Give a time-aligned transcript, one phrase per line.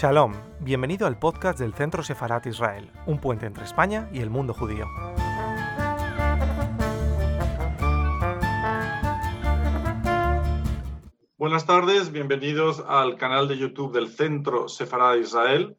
[0.00, 4.54] Shalom, bienvenido al podcast del Centro Sefarat Israel, un puente entre España y el mundo
[4.54, 4.86] judío.
[11.36, 15.76] Buenas tardes, bienvenidos al canal de YouTube del Centro Sefarat Israel.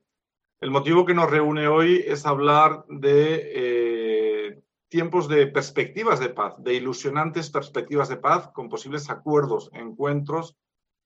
[0.59, 6.55] El motivo que nos reúne hoy es hablar de eh, tiempos de perspectivas de paz,
[6.57, 10.57] de ilusionantes perspectivas de paz con posibles acuerdos, encuentros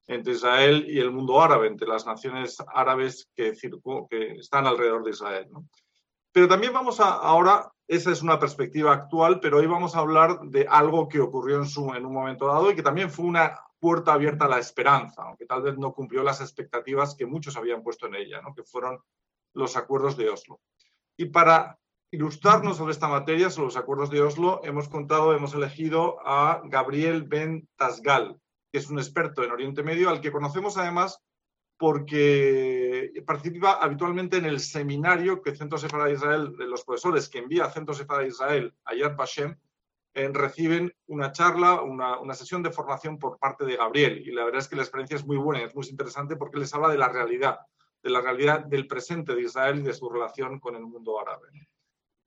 [0.07, 3.53] entre Israel y el mundo árabe, entre las naciones árabes que,
[4.09, 5.47] que están alrededor de Israel.
[6.31, 10.39] Pero también vamos a, ahora, esa es una perspectiva actual, pero hoy vamos a hablar
[10.45, 13.59] de algo que ocurrió en, su, en un momento dado y que también fue una
[13.79, 17.83] puerta abierta a la esperanza, aunque tal vez no cumplió las expectativas que muchos habían
[17.83, 18.55] puesto en ella, ¿no?
[18.55, 18.99] que fueron
[19.53, 20.59] los acuerdos de Oslo.
[21.17, 21.77] Y para
[22.09, 27.23] ilustrarnos sobre esta materia, sobre los acuerdos de Oslo, hemos contado, hemos elegido a Gabriel
[27.23, 28.39] Ben Tasgal,
[28.73, 31.21] que es un experto en Oriente Medio, al que conocemos además
[31.77, 37.69] porque participa habitualmente en el seminario que Centro Sefara de Israel, los profesores que envía
[37.69, 39.55] Centro Sefara de Israel a Yad Vashem,
[40.15, 44.27] eh, reciben una charla, una, una, sesión de formación por parte de Gabriel.
[44.27, 46.73] Y la verdad es que la experiencia es muy buena, es muy interesante porque les
[46.73, 47.59] habla de la realidad,
[48.01, 51.47] de la realidad del presente de Israel y de su relación con el mundo árabe.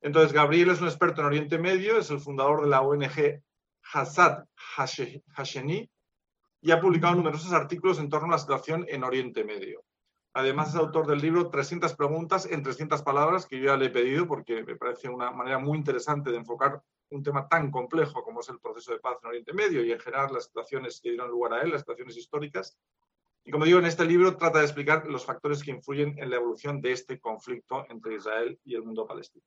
[0.01, 3.43] Entonces, Gabriel es un experto en Oriente Medio, es el fundador de la ONG
[3.93, 4.45] Hassad
[4.77, 5.91] Hasheni,
[6.67, 9.85] y ha publicado numerosos artículos en torno a la situación en Oriente Medio.
[10.33, 13.91] Además, es autor del libro 300 preguntas en 300 palabras, que yo ya le he
[13.91, 18.41] pedido porque me parece una manera muy interesante de enfocar un tema tan complejo como
[18.41, 21.31] es el proceso de paz en Oriente Medio y en general las situaciones que dieron
[21.31, 22.77] lugar a él, las situaciones históricas.
[23.45, 26.37] Y como digo, en este libro trata de explicar los factores que influyen en la
[26.37, 29.45] evolución de este conflicto entre Israel y el mundo palestino.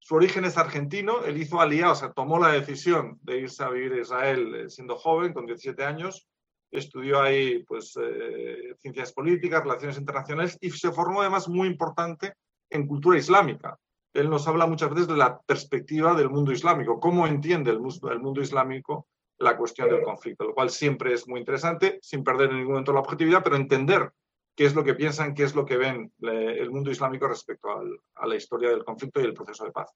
[0.00, 3.68] Su origen es argentino, él hizo alía, o sea, tomó la decisión de irse a
[3.68, 6.26] vivir a Israel eh, siendo joven, con 17 años,
[6.72, 12.34] estudió ahí pues, eh, ciencias políticas, relaciones internacionales y se formó además muy importante
[12.70, 13.78] en cultura islámica.
[14.14, 18.40] Él nos habla muchas veces de la perspectiva del mundo islámico, cómo entiende el, mundo
[18.40, 19.06] islámico
[19.38, 22.92] la cuestión del conflicto, lo cual siempre es muy interesante, sin perder en ningún momento
[22.92, 24.10] la objetividad, pero entender
[24.54, 27.68] qué es lo que piensan, qué es lo que ven el mundo islámico respecto
[28.14, 29.90] a la historia del conflicto y el proceso de paz.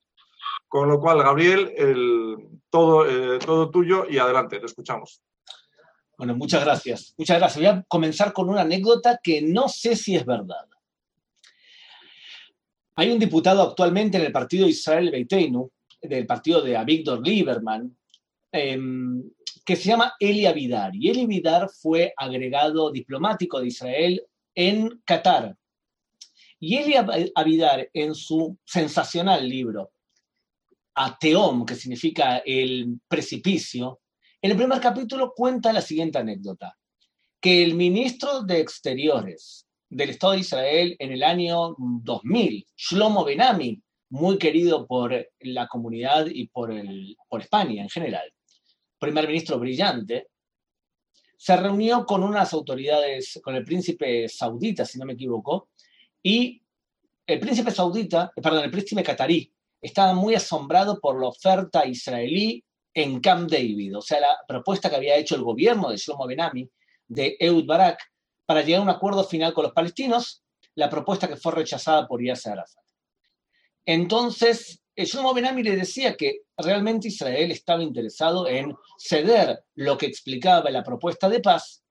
[0.69, 2.37] Con lo cual, Gabriel, el,
[2.71, 5.23] todo, eh, todo tuyo y adelante, te escuchamos.
[6.17, 7.15] Bueno, muchas gracias.
[7.19, 7.59] Muchas gracias.
[7.59, 10.67] Voy a comenzar con una anécdota que no sé si es verdad.
[12.95, 17.95] Hay un diputado actualmente en el partido Israel Beiteinu, del partido de Avigdor Lieberman,
[18.53, 19.31] em,
[19.65, 20.95] que se llama Eli Abidar.
[20.95, 24.23] Y Eli Abidar fue agregado diplomático de Israel
[24.55, 25.55] en Qatar.
[26.59, 26.95] Y Eli
[27.35, 29.91] Abidar, en su sensacional libro,
[30.95, 34.01] Ateom, que significa el precipicio,
[34.47, 36.79] en el primer capítulo cuenta la siguiente anécdota,
[37.41, 43.83] que el ministro de Exteriores del Estado de Israel en el año 2000, Shlomo Benami,
[44.11, 46.73] muy querido por la comunidad y por,
[47.29, 48.33] por España en general,
[49.01, 50.29] primer ministro brillante,
[51.37, 55.71] se reunió con unas autoridades, con el príncipe saudita, si no me equivoco,
[56.23, 56.63] y
[57.27, 59.53] el príncipe saudita, perdón, el príncipe catarí,
[59.83, 62.63] estaba muy asombrado por la oferta israelí
[62.97, 66.67] en Camp David, o sea, la propuesta que había hecho el gobierno de Shlomo Benami,
[67.07, 68.01] de Eud Barak,
[68.47, 70.43] para llegar a un acuerdo final con los palestinos,
[70.77, 72.85] la propuesta que fue rechazada por Yasser Arafat.
[73.85, 80.71] Entonces, Shlomo Benami le decía que realmente Israel estaba interesado en ceder lo que explicaba
[80.71, 81.85] la propuesta de paz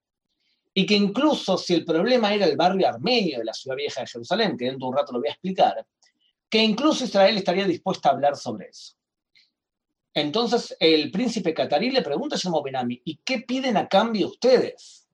[0.74, 4.08] y que incluso si el problema era el barrio armenio de la ciudad vieja de
[4.08, 5.86] Jerusalén, que dentro de un rato lo voy a explicar,
[6.50, 8.96] que incluso Israel estaría dispuesta a hablar sobre eso.
[10.16, 15.09] Entonces el príncipe catarí le pregunta a Shlomo Benami, ¿y qué piden a cambio ustedes?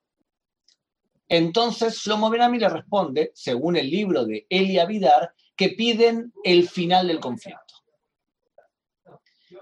[1.27, 7.07] Entonces Shlomo Benami le responde, según el libro de Elia Vidar, que piden el final
[7.07, 7.73] del conflicto.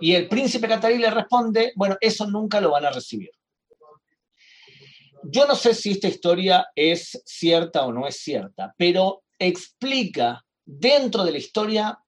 [0.01, 3.31] Y el príncipe catarí le responde, bueno, eso nunca lo van a recibir.
[5.23, 11.23] Yo no sé si esta historia es cierta o no es cierta, pero explica dentro
[11.23, 11.99] de la historia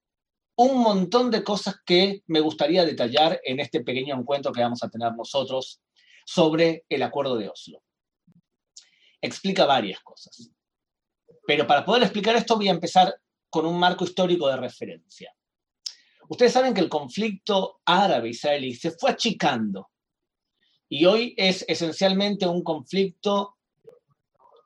[0.61, 4.89] un montón de cosas que me gustaría detallar en este pequeño encuentro que vamos a
[4.89, 5.81] tener nosotros
[6.23, 7.81] sobre el acuerdo de Oslo.
[9.19, 10.51] Explica varias cosas.
[11.47, 13.15] Pero para poder explicar esto voy a empezar
[13.49, 15.33] con un marco histórico de referencia.
[16.29, 19.89] Ustedes saben que el conflicto árabe-israelí se fue achicando
[20.87, 23.57] y hoy es esencialmente un conflicto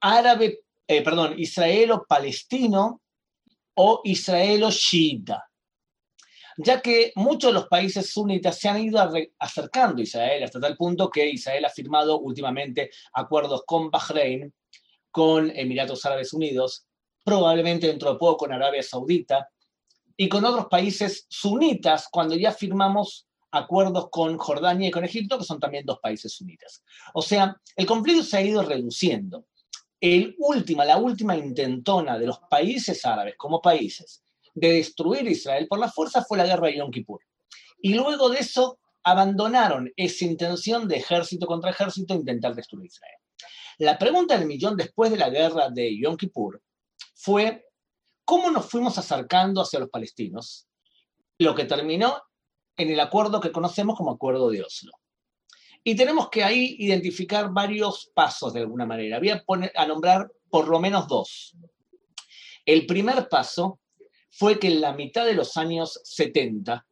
[0.01, 3.01] árabe, eh, perdón, israelo-palestino
[3.75, 5.41] o israelo-shiita
[6.57, 8.99] ya que muchos de los países sunitas se han ido
[9.39, 14.53] acercando a Israel hasta tal punto que Israel ha firmado últimamente acuerdos con Bahrein,
[15.11, 16.85] con Emiratos Árabes Unidos
[17.23, 19.49] probablemente dentro de poco con Arabia Saudita
[20.15, 25.43] y con otros países sunitas cuando ya firmamos acuerdos con Jordania y con Egipto, que
[25.43, 26.83] son también dos países sunitas.
[27.13, 29.45] O sea, el conflicto se ha ido reduciendo.
[30.01, 34.24] La última intentona de los países árabes como países
[34.55, 37.19] de destruir Israel por la fuerza fue la guerra de Yom Kippur.
[37.79, 43.19] Y luego de eso abandonaron esa intención de ejército contra ejército intentar destruir Israel.
[43.77, 46.61] La pregunta del millón después de la guerra de Yom Kippur
[47.13, 47.65] fue
[48.23, 50.67] cómo nos fuimos acercando hacia los palestinos,
[51.37, 52.23] lo que terminó
[52.77, 54.93] en el acuerdo que conocemos como Acuerdo de Oslo.
[55.83, 59.19] Y tenemos que ahí identificar varios pasos de alguna manera.
[59.19, 61.55] Voy poner, a nombrar por lo menos dos.
[62.65, 63.79] El primer paso
[64.37, 66.85] fue que en la mitad de los años 70,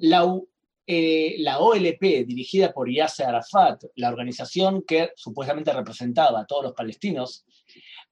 [0.00, 0.40] la,
[0.84, 7.46] eh, OLP, dirigida por Yasser Arafat, la organización que supuestamente representaba a todos los palestinos,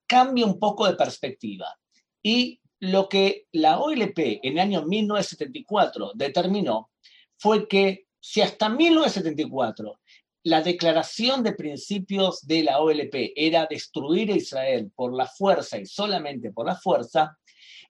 [0.06, 1.76] cambia un poco de perspectiva.
[2.22, 6.90] Y lo que la OLP en el año 1974 determinó
[7.36, 9.98] fue que si hasta 1974
[10.44, 15.86] la declaración de principios de la OLP era destruir a Israel por la fuerza y
[15.86, 17.36] solamente por la fuerza,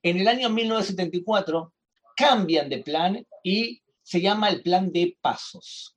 [0.03, 1.73] en el año 1974
[2.17, 5.97] cambian de plan y se llama el plan de pasos.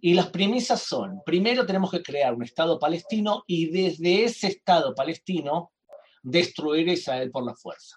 [0.00, 4.94] Y las premisas son, primero tenemos que crear un Estado palestino y desde ese Estado
[4.94, 5.72] palestino
[6.22, 7.96] destruir a Israel por la fuerza.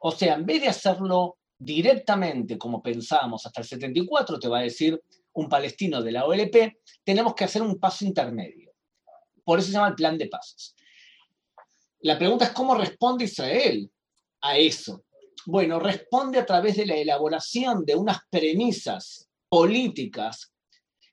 [0.00, 4.62] O sea, en vez de hacerlo directamente como pensábamos hasta el 74, te va a
[4.62, 5.00] decir
[5.32, 8.72] un palestino de la OLP, tenemos que hacer un paso intermedio.
[9.44, 10.74] Por eso se llama el plan de pasos.
[12.00, 13.90] La pregunta es cómo responde Israel
[14.48, 15.04] a eso
[15.46, 20.52] bueno, responde a través de la elaboración de unas premisas políticas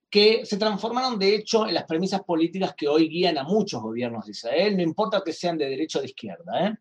[0.09, 4.25] que se transformaron de hecho en las premisas políticas que hoy guían a muchos gobiernos
[4.25, 6.67] de Israel, no importa que sean de derecha o de izquierda.
[6.67, 6.75] ¿eh?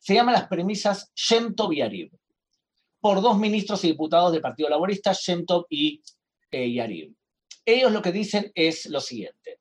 [0.00, 2.12] Se llaman las premisas Shem Tov y Yarib,
[3.00, 6.00] por dos ministros y diputados del Partido Laborista, Shem Tov y
[6.52, 7.12] eh.
[7.64, 9.59] Ellos lo que dicen es lo siguiente.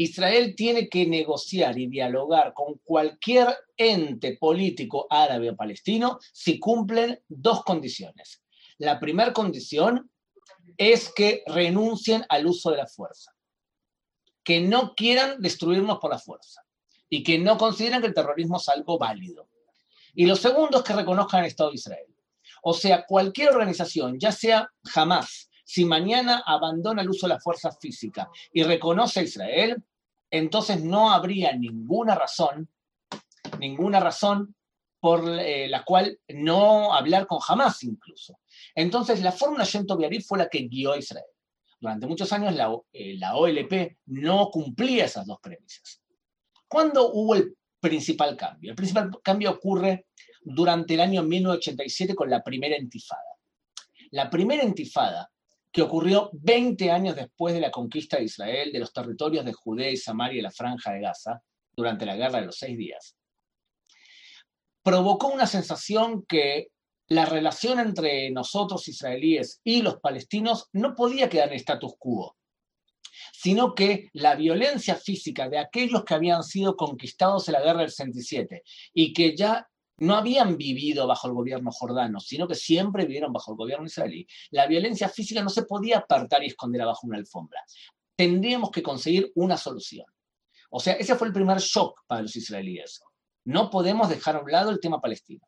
[0.00, 7.20] Israel tiene que negociar y dialogar con cualquier ente político árabe o palestino si cumplen
[7.26, 8.40] dos condiciones.
[8.78, 10.08] La primera condición
[10.76, 13.34] es que renuncien al uso de la fuerza,
[14.44, 16.64] que no quieran destruirnos por la fuerza
[17.08, 19.48] y que no consideren que el terrorismo es algo válido.
[20.14, 22.06] Y lo segundo es que reconozcan el Estado de Israel.
[22.62, 27.70] O sea, cualquier organización, ya sea jamás, si mañana abandona el uso de la fuerza
[27.70, 29.84] física y reconoce a Israel,
[30.30, 32.70] entonces no habría ninguna razón,
[33.58, 34.56] ninguna razón
[34.98, 38.40] por eh, la cual no hablar con Hamas incluso.
[38.74, 41.26] Entonces la fórmula Yento fue la que guió a Israel.
[41.78, 46.00] Durante muchos años la, eh, la OLP no cumplía esas dos premisas.
[46.66, 48.70] ¿Cuándo hubo el principal cambio?
[48.70, 50.06] El principal cambio ocurre
[50.40, 53.36] durante el año 1987 con la primera intifada.
[54.12, 55.30] La primera intifada
[55.70, 59.90] que ocurrió 20 años después de la conquista de Israel de los territorios de Judea
[59.90, 61.42] y Samaria y la Franja de Gaza,
[61.76, 63.16] durante la Guerra de los Seis Días,
[64.82, 66.68] provocó una sensación que
[67.06, 72.36] la relación entre nosotros israelíes y los palestinos no podía quedar en status quo,
[73.32, 77.90] sino que la violencia física de aquellos que habían sido conquistados en la guerra del
[77.90, 79.68] 67 y que ya
[79.98, 84.26] no habían vivido bajo el gobierno jordano, sino que siempre vivieron bajo el gobierno israelí.
[84.50, 87.62] La violencia física no se podía apartar y esconder bajo una alfombra.
[88.16, 90.06] Tendríamos que conseguir una solución.
[90.70, 93.00] O sea, ese fue el primer shock para los israelíes.
[93.44, 95.46] No podemos dejar a un lado el tema palestino.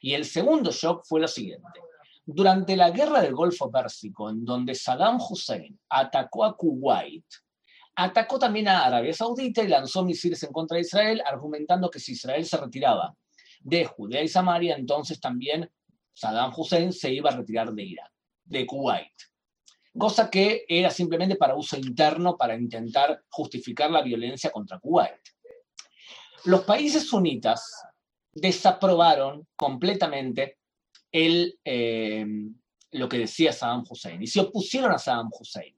[0.00, 1.80] Y el segundo shock fue lo siguiente.
[2.26, 7.24] Durante la guerra del Golfo Pérsico, en donde Saddam Hussein atacó a Kuwait,
[7.96, 12.12] atacó también a Arabia Saudita y lanzó misiles en contra de Israel, argumentando que si
[12.12, 13.14] Israel se retiraba
[13.64, 15.68] de Judea y Samaria, entonces también
[16.12, 18.12] Saddam Hussein se iba a retirar de Irak,
[18.44, 19.12] de Kuwait.
[19.96, 25.20] Cosa que era simplemente para uso interno, para intentar justificar la violencia contra Kuwait.
[26.44, 27.82] Los países sunitas
[28.32, 30.58] desaprobaron completamente
[31.10, 32.26] el, eh,
[32.90, 35.74] lo que decía Saddam Hussein y se opusieron a Saddam Hussein.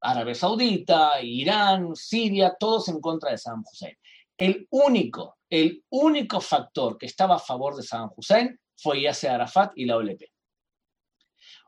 [0.00, 3.96] Arabia Saudita, Irán, Siria, todos en contra de Saddam Hussein.
[4.36, 9.70] El único el único factor que estaba a favor de Saddam Hussein fue Yasser Arafat
[9.76, 10.22] y la OLP.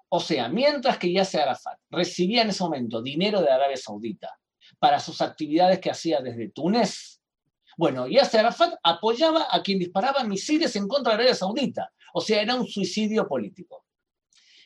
[0.08, 4.36] O sea, mientras que Yasser Arafat recibía en ese momento dinero de Arabia Saudita
[4.80, 7.20] para sus actividades que hacía desde Túnez,
[7.76, 11.92] bueno, Yasser Arafat apoyaba a quien disparaba misiles en contra de Arabia Saudita.
[12.12, 13.84] O sea, era un suicidio político.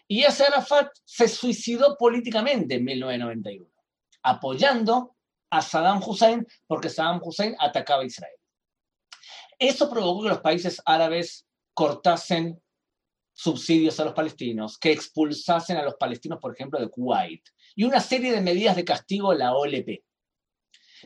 [0.08, 3.70] Y Yasser Arafat se suicidó políticamente en 1991,
[4.22, 5.16] apoyando
[5.50, 8.36] a Saddam Hussein porque Saddam Hussein atacaba a Israel.
[9.58, 12.60] Eso provocó que los países árabes cortasen
[13.32, 17.42] subsidios a los palestinos, que expulsasen a los palestinos, por ejemplo, de Kuwait,
[17.74, 20.04] y una serie de medidas de castigo la OLP.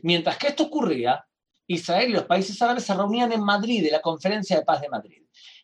[0.03, 1.25] Mientras que esto ocurría,
[1.67, 4.89] Israel y los países árabes se reunían en Madrid, en la Conferencia de Paz de
[4.89, 5.23] Madrid,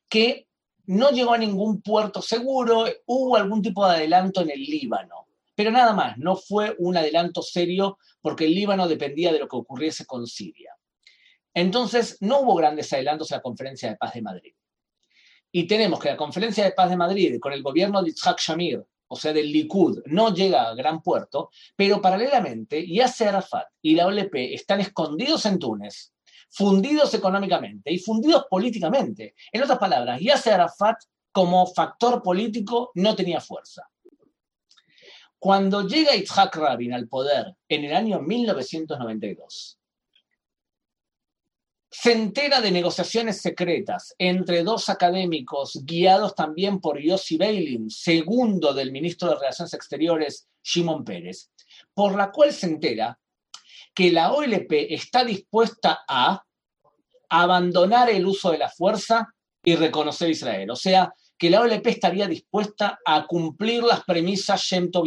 [0.09, 0.49] que
[0.87, 5.27] no llegó a ningún puerto seguro, hubo algún tipo de adelanto en el Líbano,
[5.61, 9.59] pero nada más, no fue un adelanto serio porque el Líbano dependía de lo que
[9.59, 10.75] ocurriese con Siria.
[11.53, 14.55] Entonces, no hubo grandes adelantos en la Conferencia de Paz de Madrid.
[15.53, 18.83] Y tenemos que la Conferencia de Paz de Madrid, con el gobierno de Itzhak Shamir,
[19.07, 24.07] o sea, del Likud, no llega a gran puerto, pero paralelamente Yasser Arafat y la
[24.07, 26.15] OLP están escondidos en Túnez,
[26.49, 29.35] fundidos económicamente y fundidos políticamente.
[29.53, 30.97] En otras palabras, Yasser Arafat
[31.31, 33.90] como factor político no tenía fuerza.
[35.41, 39.81] Cuando llega Itzhak Rabin al poder en el año 1992,
[41.91, 48.93] se entera de negociaciones secretas entre dos académicos guiados también por Yossi Beilin, segundo del
[48.93, 51.51] ministro de Relaciones Exteriores, Shimon Pérez,
[51.95, 53.19] por la cual se entera
[53.95, 56.45] que la OLP está dispuesta a
[57.31, 59.27] abandonar el uso de la fuerza
[59.65, 60.71] y reconocer a Israel.
[60.71, 65.07] O sea, que la OLP estaría dispuesta a cumplir las premisas Shem Tov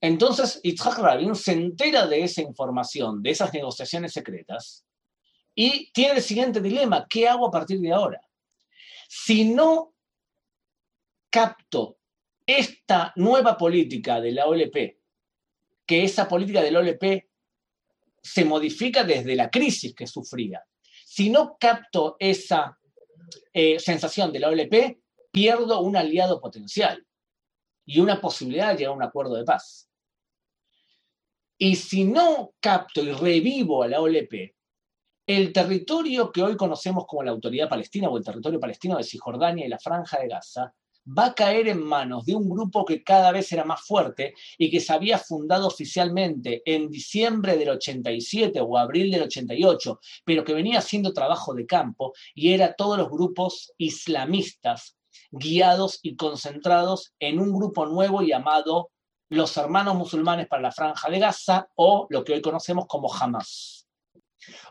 [0.00, 4.86] entonces, Itzhak Rabin se entera de esa información, de esas negociaciones secretas,
[5.54, 8.20] y tiene el siguiente dilema, ¿qué hago a partir de ahora?
[9.08, 9.94] Si no
[11.30, 11.98] capto
[12.46, 14.98] esta nueva política de la OLP,
[15.86, 17.28] que esa política de la OLP
[18.22, 20.62] se modifica desde la crisis que sufría,
[21.04, 22.78] si no capto esa
[23.52, 24.98] eh, sensación de la OLP,
[25.30, 27.06] pierdo un aliado potencial
[27.84, 29.88] y una posibilidad de llegar a un acuerdo de paz.
[31.58, 34.54] Y si no capto y revivo a la OLP,
[35.26, 39.66] el territorio que hoy conocemos como la Autoridad Palestina o el territorio palestino de Cisjordania
[39.66, 40.72] y la Franja de Gaza
[41.06, 44.70] va a caer en manos de un grupo que cada vez era más fuerte y
[44.70, 50.54] que se había fundado oficialmente en diciembre del 87 o abril del 88, pero que
[50.54, 54.96] venía haciendo trabajo de campo y era todos los grupos islamistas
[55.30, 58.90] guiados y concentrados en un grupo nuevo llamado
[59.28, 63.88] los hermanos musulmanes para la franja de Gaza o lo que hoy conocemos como Hamas.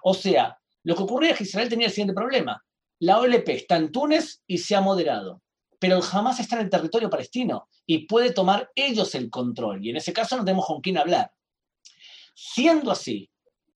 [0.03, 2.63] O sea, lo que ocurría es que Israel tenía el siguiente problema.
[2.99, 5.41] La OLP está en Túnez y se ha moderado,
[5.79, 9.97] pero Hamas está en el territorio palestino y puede tomar ellos el control y en
[9.97, 11.31] ese caso no tenemos con quién hablar.
[12.33, 13.29] Siendo así,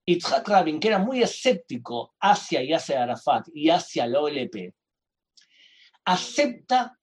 [0.06, 4.74] Itzhak Rabin, que era muy escéptico hacia Yasser Arafat y hacia la OLP,
[6.06, 6.98] acepta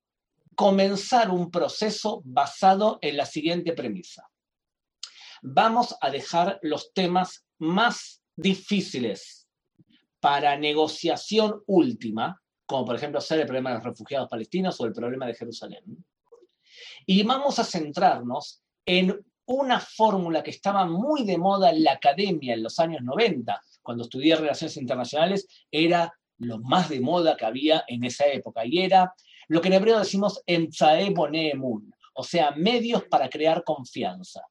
[0.57, 4.29] comenzar un proceso basado en la siguiente premisa.
[5.43, 9.47] Vamos a dejar los temas más difíciles
[10.19, 14.93] para negociación última, como por ejemplo ser el problema de los refugiados palestinos o el
[14.93, 16.05] problema de Jerusalén.
[17.07, 22.55] Y vamos a centrarnos en una fórmula que estaba muy de moda en la academia
[22.55, 27.85] en los años 90, cuando estudié relaciones internacionales, era lo más de moda que había
[27.87, 29.15] en esa época, y era
[29.49, 34.43] lo que en hebreo decimos Emzae Boneemun, o sea, medios para crear confianza.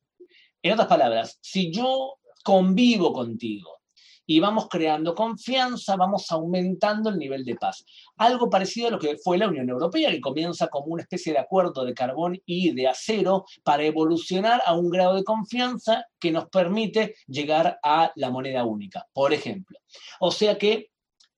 [0.61, 3.81] En otras palabras, si yo convivo contigo
[4.25, 7.85] y vamos creando confianza, vamos aumentando el nivel de paz.
[8.17, 11.39] Algo parecido a lo que fue la Unión Europea, que comienza como una especie de
[11.39, 16.49] acuerdo de carbón y de acero para evolucionar a un grado de confianza que nos
[16.49, 19.79] permite llegar a la moneda única, por ejemplo.
[20.19, 20.89] O sea que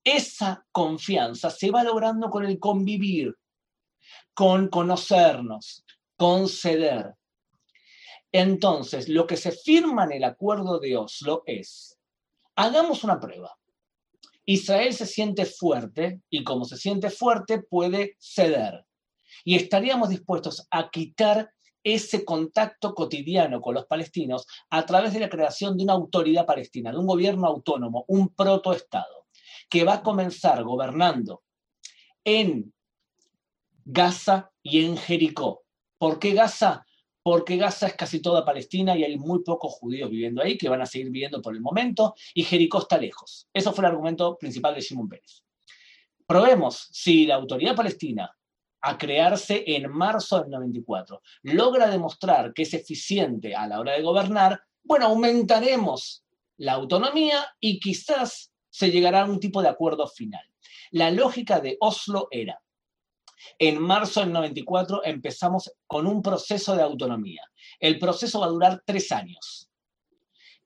[0.04, 3.36] esa confianza se va logrando con el convivir,
[4.34, 5.84] con conocernos,
[6.16, 7.16] con ceder.
[8.32, 11.97] Entonces, lo que se firma en el acuerdo de Oslo es,
[12.58, 13.58] hagamos una prueba.
[14.46, 18.86] Israel se siente fuerte y como se siente fuerte puede ceder.
[19.46, 21.52] Y estaríamos dispuestos a quitar
[21.84, 26.92] ese contacto cotidiano con los palestinos a través de la creación de una autoridad palestina,
[26.92, 29.28] de un gobierno autónomo, un protoestado,
[29.70, 31.44] que va a comenzar gobernando
[32.24, 32.74] en
[33.86, 35.64] Gaza y en Jericó.
[35.98, 36.87] ¿Por qué Gaza?
[37.28, 40.82] Porque Gaza es casi toda Palestina y hay muy pocos judíos viviendo ahí que van
[40.82, 43.50] a seguir viviendo por el momento y Jericó está lejos.
[43.54, 45.44] Eso fue el argumento principal de Simón Pérez.
[46.26, 48.34] Probemos si la autoridad palestina
[48.80, 54.04] a crearse en marzo del 94 logra demostrar que es eficiente a la hora de
[54.04, 56.24] gobernar, bueno, aumentaremos
[56.56, 60.46] la autonomía y quizás se llegará a un tipo de acuerdo final.
[60.92, 62.62] La lógica de Oslo era,
[63.60, 67.44] en marzo del 94 empezamos con un proceso de autonomía.
[67.80, 69.64] El proceso va a durar tres años.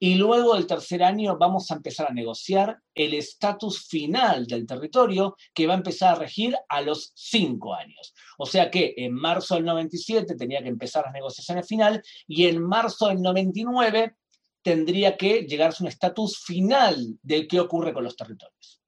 [0.04, 5.36] y luego del tercer año vamos a empezar a negociar el estatus final del territorio
[5.54, 8.12] que va a empezar a regir a los cinco años.
[8.40, 12.64] O sea que en marzo del 97 tenía que empezar las negociaciones final y en
[12.64, 14.16] marzo del 99
[14.64, 18.82] tendría que llegarse un estatus final de qué ocurre con los territorios.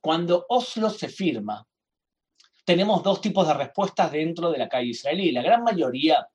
[0.00, 1.66] Cuando Oslo se firma,
[2.64, 5.32] tenemos dos tipos de respuestas dentro de la calle israelí.
[5.32, 6.26] La gran mayoría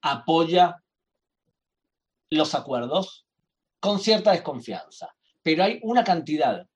[0.00, 0.82] apoya
[2.30, 3.26] los acuerdos
[3.80, 6.66] con cierta desconfianza, pero hay una cantidad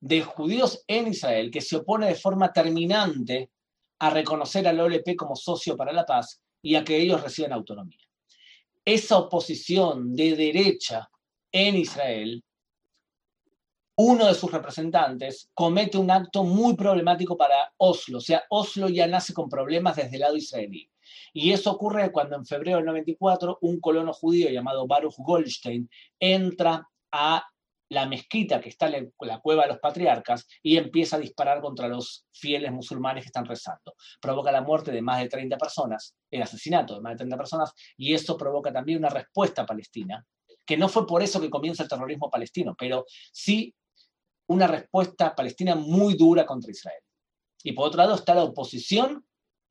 [0.00, 3.50] de judíos en Israel que se opone de forma terminante
[3.98, 7.98] a reconocer al OLP como socio para la paz y a que ellos reciban autonomía.
[8.84, 11.10] Esa oposición de derecha
[11.52, 12.42] en Israel,
[14.02, 19.06] uno de sus representantes comete un acto muy problemático para Oslo, o sea, Oslo ya
[19.06, 20.90] nace con problemas desde el lado israelí.
[21.34, 26.88] Y eso ocurre cuando en febrero del 94 un colono judío llamado Baruch Goldstein entra
[27.12, 27.44] a
[27.90, 31.86] la mezquita que está en la cueva de los patriarcas y empieza a disparar contra
[31.86, 33.94] los fieles musulmanes que están rezando.
[34.18, 37.74] Provoca la muerte de más de 30 personas, el asesinato de más de 30 personas,
[37.98, 40.24] y eso provoca también una respuesta palestina,
[40.64, 43.74] que no fue por eso que comienza el terrorismo palestino, pero sí
[44.50, 47.00] una respuesta palestina muy dura contra Israel.
[47.62, 49.24] Y por otro lado está la oposición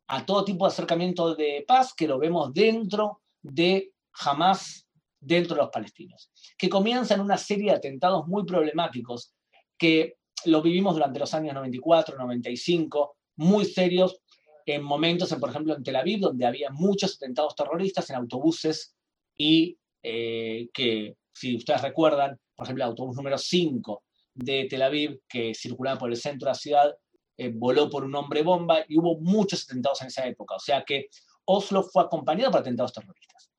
[0.07, 4.88] a todo tipo de acercamiento de paz que lo vemos dentro de Hamas,
[5.19, 9.33] dentro de los palestinos, que comienzan una serie de atentados muy problemáticos
[9.77, 14.21] que lo vivimos durante los años 94, 95, muy serios,
[14.65, 18.95] en momentos, en, por ejemplo, en Tel Aviv, donde había muchos atentados terroristas en autobuses
[19.38, 24.03] y eh, que, si ustedes recuerdan, por ejemplo, el autobús número 5
[24.39, 26.95] de Tel Aviv, que circulaba por el centro de la ciudad,
[27.38, 30.56] eh, voló por un hombre bomba y hubo muchos atentados en esa época.
[30.56, 31.08] O sea que
[31.45, 33.52] Oslo fue acompañado por atentados terroristas.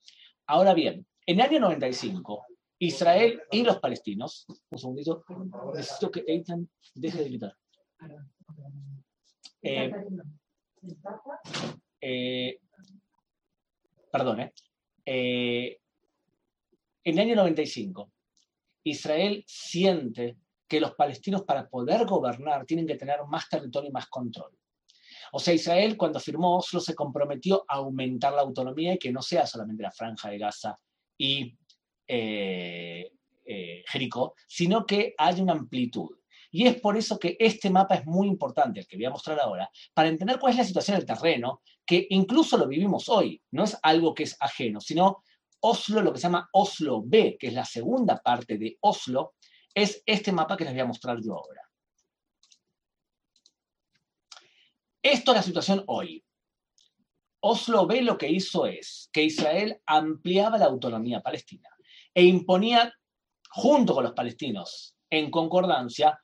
[0.47, 2.47] Ahora bien, en el año 95,
[2.79, 5.25] Israel y los palestinos, un segundito,
[5.75, 7.57] necesito que Eitan deje de gritar.
[9.62, 9.93] Eh,
[12.01, 12.59] eh,
[14.11, 14.51] perdón,
[15.05, 15.79] eh,
[17.05, 18.11] en el año 95,
[18.85, 20.37] Israel siente
[20.70, 24.56] que los palestinos para poder gobernar tienen que tener más territorio y más control.
[25.33, 29.20] O sea, Israel cuando firmó Oslo se comprometió a aumentar la autonomía y que no
[29.20, 30.78] sea solamente la franja de Gaza
[31.18, 31.59] y
[32.06, 33.11] eh,
[33.44, 36.16] eh, Jericó, sino que haya una amplitud.
[36.52, 39.40] Y es por eso que este mapa es muy importante, el que voy a mostrar
[39.40, 43.64] ahora, para entender cuál es la situación del terreno, que incluso lo vivimos hoy, no
[43.64, 45.24] es algo que es ajeno, sino
[45.62, 49.35] Oslo, lo que se llama Oslo B, que es la segunda parte de Oslo,
[49.74, 51.62] es este mapa que les voy a mostrar yo ahora.
[55.02, 56.24] Esto es la situación hoy.
[57.42, 61.68] Oslo B lo que hizo es que Israel ampliaba la autonomía palestina
[62.12, 62.92] e imponía,
[63.50, 66.20] junto con los palestinos, en concordancia,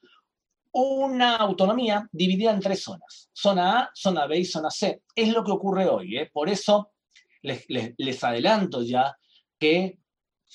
[0.72, 3.30] una autonomía dividida en tres zonas.
[3.32, 5.02] Zona A, zona B y zona C.
[5.14, 6.18] Es lo que ocurre hoy.
[6.18, 6.30] ¿eh?
[6.30, 6.92] Por eso
[7.40, 9.16] les, les adelanto ya
[9.58, 9.98] que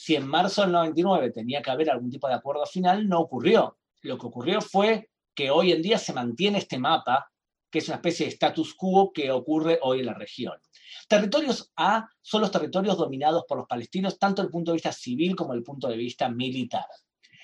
[0.02, 3.78] si en marzo del 99 tenía que haber algún tipo de acuerdo final, no ocurrió.
[4.02, 7.32] Lo que ocurrió fue que hoy en día se mantiene este mapa,
[7.70, 10.60] que es una especie de status quo que ocurre hoy en la región.
[11.08, 14.92] Territorios A son los territorios dominados por los palestinos, tanto desde el punto de vista
[14.92, 16.88] civil como desde el punto de vista militar.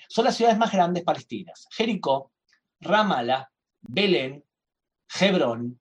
[0.08, 1.68] Son las ciudades más grandes palestinas.
[1.70, 2.32] Jericó,
[2.80, 3.48] Ramallah,
[3.82, 4.44] Belén,
[5.20, 5.80] Hebrón,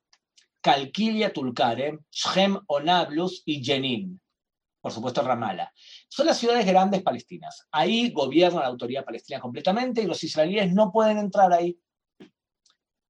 [0.62, 4.22] Calquilia Tulkarem, Shem o Nablus y Jenin
[4.82, 5.72] por supuesto Ramallah.
[6.08, 7.68] Son las ciudades grandes palestinas.
[7.72, 11.80] Ahí gobierna la autoridad palestina completamente y los israelíes no pueden entrar ahí.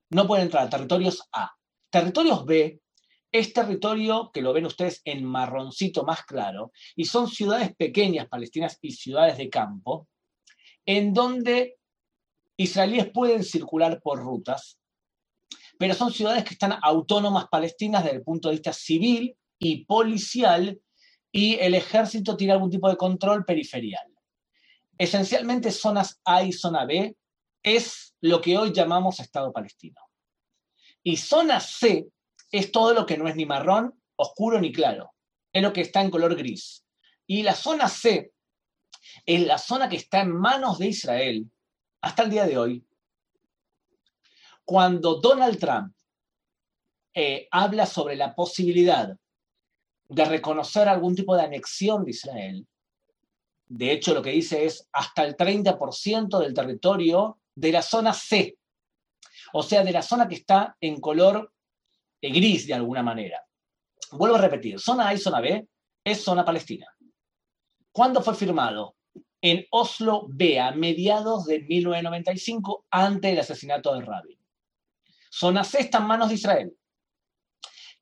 [0.09, 1.51] No pueden entrar territorios A.
[1.89, 2.81] Territorios B
[3.31, 8.77] es territorio que lo ven ustedes en marroncito más claro y son ciudades pequeñas palestinas
[8.81, 10.07] y ciudades de campo
[10.85, 11.77] en donde
[12.55, 14.79] israelíes pueden circular por rutas,
[15.77, 20.79] pero son ciudades que están autónomas palestinas desde el punto de vista civil y policial
[21.31, 24.07] y el ejército tiene algún tipo de control periferial.
[24.97, 27.15] Esencialmente zonas A y zona B
[27.61, 30.01] es lo que hoy llamamos Estado palestino.
[31.03, 32.07] Y zona C
[32.51, 35.13] es todo lo que no es ni marrón, oscuro ni claro.
[35.51, 36.85] Es lo que está en color gris.
[37.27, 38.31] Y la zona C
[39.25, 41.51] es la zona que está en manos de Israel
[42.01, 42.85] hasta el día de hoy.
[44.65, 45.93] Cuando Donald Trump
[47.13, 49.17] eh, habla sobre la posibilidad
[50.09, 52.67] de reconocer algún tipo de anexión de Israel.
[53.67, 58.57] De hecho, lo que dice es hasta el 30% del territorio de la zona C,
[59.53, 61.51] o sea, de la zona que está en color
[62.21, 63.43] eh, gris de alguna manera.
[64.11, 65.67] Vuelvo a repetir, zona A y zona B
[66.03, 66.87] es zona palestina.
[67.91, 68.95] ¿Cuándo fue firmado?
[69.41, 74.39] En Oslo B, a mediados de 1995, antes del asesinato de Rabin.
[75.29, 76.77] Zona C está en manos de Israel.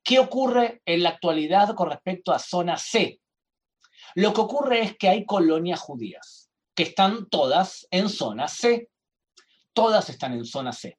[0.05, 3.19] ¿Qué ocurre en la actualidad con respecto a zona C?
[4.13, 8.89] Lo que ocurre es que hay colonias judías, que están todas en zona C.
[9.73, 10.97] Todas están en zona C.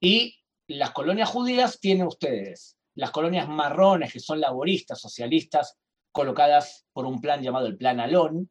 [0.00, 5.78] Y las colonias judías tienen ustedes las colonias marrones, que son laboristas, socialistas,
[6.10, 8.50] colocadas por un plan llamado el Plan Alon.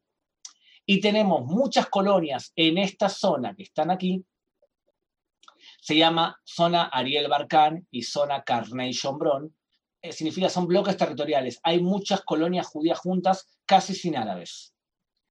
[0.86, 4.24] Y tenemos muchas colonias en esta zona que están aquí.
[5.80, 9.54] Se llama zona Ariel Barkan y zona Carnation Bron.
[10.02, 11.60] Eh, significa son bloques territoriales.
[11.62, 14.74] Hay muchas colonias judías juntas, casi sin árabes.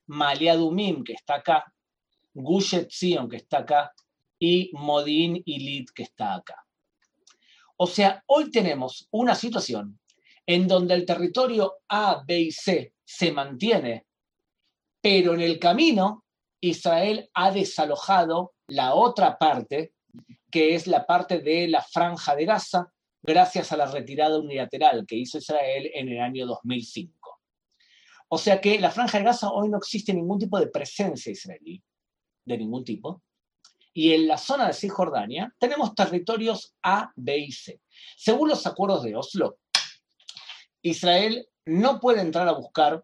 [0.08, 1.74] Maliadumim, que está acá,
[2.34, 3.92] Gushet Zion, que está acá,
[4.40, 6.64] y Modin Ilit, que está acá.
[7.78, 10.00] O sea, hoy tenemos una situación
[10.46, 14.08] en donde el territorio A, B y C se mantiene,
[15.02, 16.26] pero en el camino
[16.62, 19.94] Israel ha desalojado la otra parte,
[20.50, 22.92] que es la parte de la franja de Gaza,
[23.22, 27.40] gracias a la retirada unilateral que hizo Israel en el año 2005.
[28.30, 31.82] O sea que la franja de Gaza hoy no existe ningún tipo de presencia israelí,
[32.46, 33.22] de ningún tipo,
[33.98, 37.82] y en la zona de Cisjordania tenemos territorios A, B y C.
[38.16, 39.58] Según los acuerdos de Oslo,
[40.84, 43.04] Israel no puede entrar a buscar,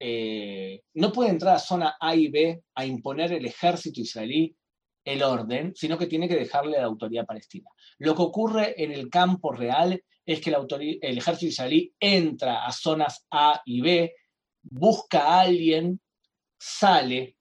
[0.00, 4.56] eh, no puede entrar a zona A y B a imponer el ejército israelí
[5.04, 7.70] el orden, sino que tiene que dejarle a la autoridad palestina.
[7.98, 13.26] Lo que ocurre en el campo real es que el ejército israelí entra a zonas
[13.30, 14.14] A y B,
[14.62, 16.00] busca a alguien,
[16.58, 17.36] sale,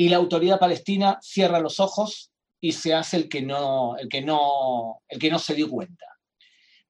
[0.00, 4.22] y la autoridad palestina cierra los ojos y se hace el que no, el que
[4.22, 6.06] no, el que no se dio cuenta.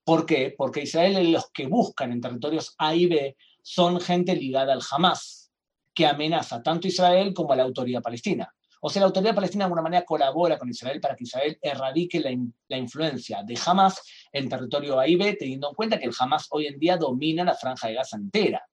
[0.04, 0.54] ¿Por qué?
[0.56, 5.50] Porque Israel los que buscan en territorios A y B son gente ligada al Hamas,
[5.92, 8.54] que amenaza tanto a Israel como a la autoridad palestina.
[8.80, 12.18] O sea, la autoridad palestina de alguna manera colabora con Israel para que Israel erradique
[12.18, 12.30] la,
[12.68, 16.46] la, influencia de Hamas en territorio A y B, teniendo en cuenta que el Hamas
[16.50, 18.64] hoy en día domina la franja de Gaza entera.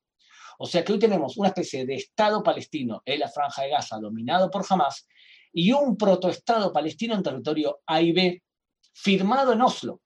[0.59, 3.99] O sea que hoy tenemos una especie de Estado palestino en la franja de Gaza
[3.99, 5.07] dominado por Hamas
[5.53, 8.43] y un protoestado palestino en territorio A y B
[8.93, 10.01] firmado en Oslo.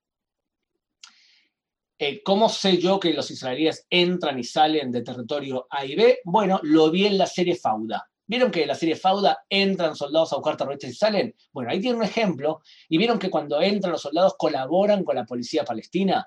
[1.97, 6.19] Eh, ¿Cómo sé yo que los israelíes entran y salen de territorio A y B?
[6.25, 8.10] Bueno, lo vi en la serie Fauda.
[8.31, 11.35] ¿Vieron que la serie Fauda entran soldados a buscar terroristas y salen?
[11.51, 12.61] Bueno, ahí tiene un ejemplo.
[12.87, 16.25] ¿Y vieron que cuando entran los soldados colaboran con la policía palestina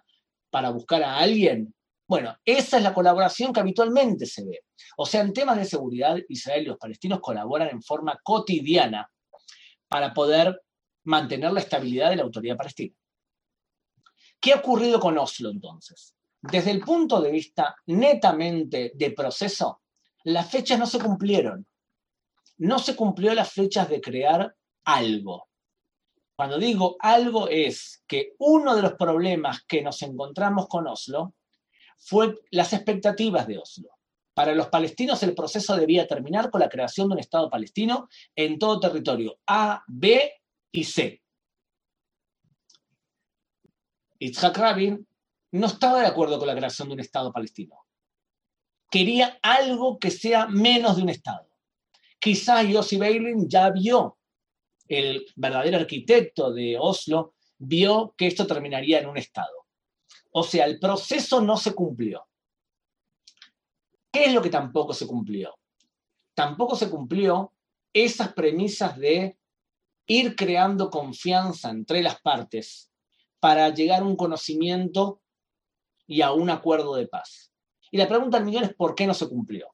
[0.51, 1.75] para buscar a alguien?
[2.07, 4.65] Bueno, esa es la colaboración que habitualmente se ve.
[4.99, 9.11] O sea, en temas de seguridad, Israel y los palestinos colaboran en forma cotidiana
[9.89, 10.61] para poder
[11.05, 12.95] mantener la estabilidad de la autoridad palestina.
[14.39, 16.15] ¿Qué ha ocurrido con Oslo entonces?
[16.43, 19.81] Desde el punto de vista netamente de proceso,
[20.25, 21.67] las fechas no se cumplieron.
[22.59, 25.49] No se cumplió las fechas de crear algo.
[26.37, 31.35] Cuando digo algo es que uno de los problemas que nos encontramos con Oslo
[31.97, 33.91] fue las expectativas de Oslo.
[34.35, 38.59] Para los palestinos el proceso debía terminar con la creación de un Estado palestino en
[38.59, 40.33] todo territorio A, B
[40.73, 41.23] y C.
[44.19, 45.07] Yitzhak Rabin
[45.53, 47.87] no estaba de acuerdo con la creación de un Estado palestino.
[48.91, 51.54] Quería algo que sea menos de un Estado.
[52.25, 54.17] Quizás Yossi Beilin ya vio,
[54.89, 59.67] el verdadero arquitecto de Oslo, vio que esto terminaría en un Estado.
[60.31, 62.27] O sea, el proceso no se cumplió.
[64.11, 65.55] ¿Qué es lo que tampoco se cumplió?
[66.33, 67.53] Tampoco se cumplió
[67.93, 69.37] esas premisas de
[70.07, 72.91] ir creando confianza entre las partes
[73.39, 75.21] para llegar a un conocimiento
[76.07, 77.53] y a un acuerdo de paz.
[77.91, 79.74] Y la pregunta al millón es ¿por qué no se cumplió?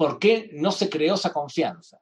[0.00, 2.00] ¿Por qué no se creó esa confianza?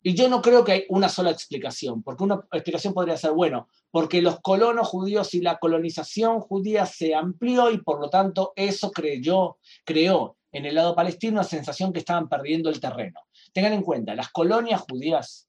[0.00, 3.66] Y yo no creo que hay una sola explicación, porque una explicación podría ser, bueno,
[3.90, 8.92] porque los colonos judíos y la colonización judía se amplió y por lo tanto eso
[8.92, 13.18] creó en el lado palestino una sensación que estaban perdiendo el terreno.
[13.52, 15.48] Tengan en cuenta, las colonias judías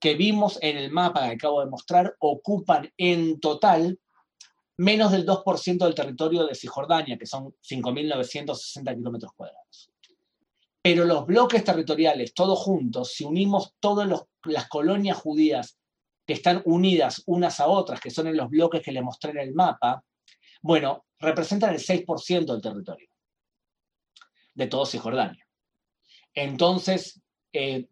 [0.00, 4.00] que vimos en el mapa que acabo de mostrar ocupan en total
[4.78, 9.90] menos del 2% del territorio de Cisjordania, que son 5.960 kilómetros cuadrados.
[10.82, 14.08] Pero los bloques territoriales, todos juntos, si unimos todas
[14.44, 15.78] las colonias judías
[16.26, 19.38] que están unidas unas a otras, que son en los bloques que le mostré en
[19.38, 20.04] el mapa,
[20.62, 23.08] bueno, representan el 6% del territorio
[24.54, 25.46] de todo Cisjordania.
[26.34, 27.20] Entonces,
[27.52, 27.88] eh,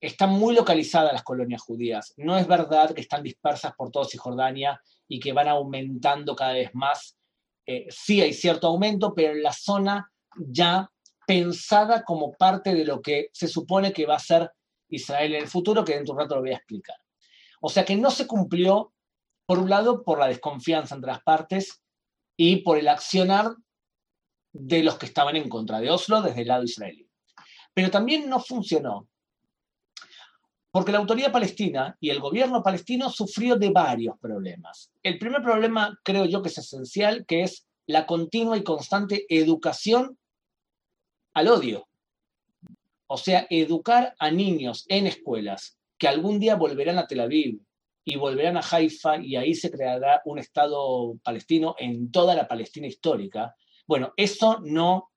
[0.00, 2.12] están muy localizadas las colonias judías.
[2.18, 6.70] No es verdad que están dispersas por todo Cisjordania y que van aumentando cada vez
[6.74, 7.16] más
[7.66, 10.90] eh, sí hay cierto aumento, pero en la zona ya
[11.26, 14.50] pensada como parte de lo que se supone que va a ser
[14.88, 16.96] Israel en el futuro, que dentro de un rato lo voy a explicar.
[17.60, 18.92] O sea que no se cumplió,
[19.46, 21.82] por un lado, por la desconfianza entre las partes
[22.36, 23.54] y por el accionar
[24.52, 27.08] de los que estaban en contra de Oslo desde el lado israelí.
[27.72, 29.08] Pero también no funcionó
[30.74, 34.90] porque la autoridad palestina y el gobierno palestino sufrió de varios problemas.
[35.04, 40.18] El primer problema, creo yo, que es esencial, que es la continua y constante educación
[41.34, 41.88] al odio.
[43.06, 47.60] O sea, educar a niños en escuelas que algún día volverán a Tel Aviv
[48.04, 52.86] y volverán a Haifa y ahí se creará un Estado palestino en toda la Palestina
[52.86, 53.54] histórica.
[53.86, 55.10] Bueno, eso no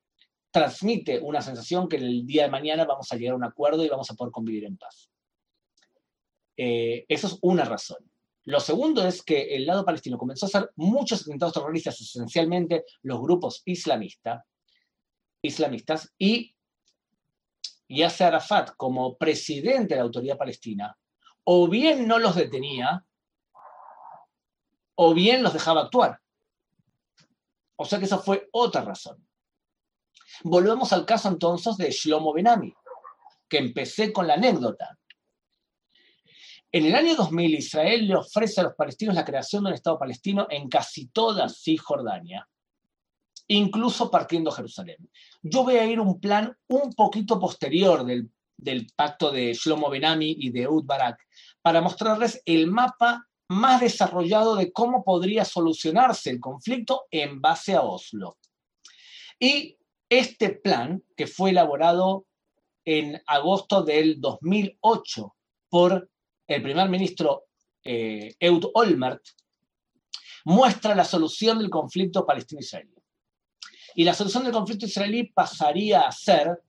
[0.52, 3.90] transmite una sensación que el día de mañana vamos a llegar a un acuerdo y
[3.90, 5.10] vamos a poder convivir en paz.
[6.56, 8.10] Eh, eso es una razón.
[8.46, 13.20] Lo segundo es que el lado palestino comenzó a hacer muchos atentados terroristas, esencialmente los
[13.20, 14.42] grupos islamistas,
[15.48, 16.56] islamistas y
[17.90, 20.98] Yasser Arafat, como presidente de la autoridad palestina,
[21.44, 23.06] o bien no los detenía,
[24.96, 26.20] o bien los dejaba actuar.
[27.78, 29.26] O sea que esa fue otra razón.
[30.44, 32.74] Volvemos al caso entonces de Shlomo Benami,
[33.48, 34.98] que empecé con la anécdota.
[36.72, 39.98] En el año 2000, Israel le ofrece a los palestinos la creación de un Estado
[39.98, 42.48] palestino en casi toda Cisjordania,
[43.48, 45.10] incluso partiendo Jerusalén.
[45.42, 48.30] Yo voy a ir un plan un poquito posterior del,
[48.96, 51.20] pacto de Shlomo Benami y de Eud Barak
[51.62, 57.82] para mostrarles el mapa más desarrollado de cómo podría solucionarse el conflicto en base a
[57.82, 58.38] Oslo.
[59.40, 59.78] Y
[60.10, 62.26] este plan, que fue elaborado
[62.84, 65.36] en agosto del 2008
[65.70, 66.10] por
[66.48, 67.46] el primer ministro
[67.84, 69.24] eh, Eud Olmert,
[70.46, 72.97] muestra la solución del conflicto palestino-israelí.
[73.98, 76.62] Y la solución del conflicto israelí pasaría a ser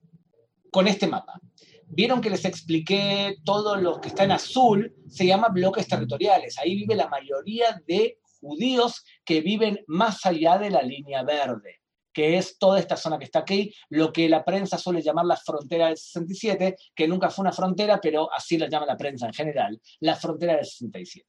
[0.71, 1.39] con este mapa.
[1.85, 6.57] Vieron que les expliqué todo lo que está en azul, se llama bloques territoriales.
[6.57, 11.75] Ahí vive la mayoría de judíos que viven más allá de la línea verde
[12.11, 15.37] que es toda esta zona que está aquí, lo que la prensa suele llamar la
[15.37, 19.33] frontera del 67, que nunca fue una frontera, pero así la llama la prensa en
[19.33, 21.25] general, la frontera del 67.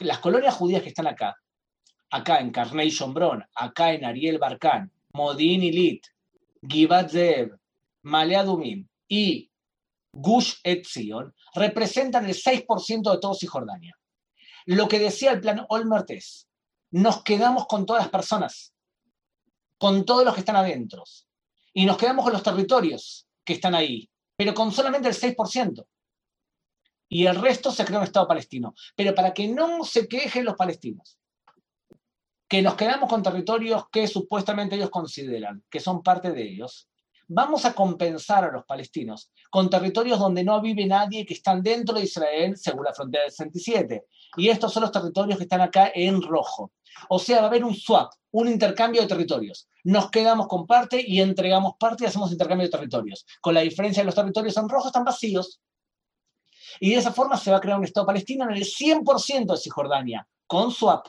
[0.00, 1.36] Las colonias judías que están acá,
[2.16, 6.06] acá en Carnation Bron, acá en Ariel Barkan, Modin Ilit,
[6.62, 7.58] Givat Zev,
[8.02, 8.44] Malea
[9.08, 9.50] y
[10.12, 13.94] Gush Etzion, representan el 6% de todo Cisjordania.
[14.64, 16.48] Lo que decía el plan Olmert es,
[16.90, 18.72] nos quedamos con todas las personas,
[19.78, 21.04] con todos los que están adentro.
[21.74, 25.86] Y nos quedamos con los territorios que están ahí, pero con solamente el 6%.
[27.08, 28.74] Y el resto se crea un Estado palestino.
[28.96, 31.18] Pero para que no se quejen los palestinos,
[32.48, 36.88] que nos quedamos con territorios que supuestamente ellos consideran que son parte de ellos,
[37.28, 41.96] vamos a compensar a los palestinos con territorios donde no vive nadie que están dentro
[41.96, 44.04] de Israel según la frontera del 67.
[44.36, 46.72] Y estos son los territorios que están acá en rojo.
[47.08, 49.68] O sea, va a haber un swap, un intercambio de territorios.
[49.84, 53.26] Nos quedamos con parte y entregamos parte y hacemos intercambio de territorios.
[53.40, 55.60] Con la diferencia de los territorios en rojo están vacíos.
[56.80, 59.56] Y de esa forma se va a crear un Estado palestino en el 100% de
[59.56, 61.06] Cisjordania, con swap,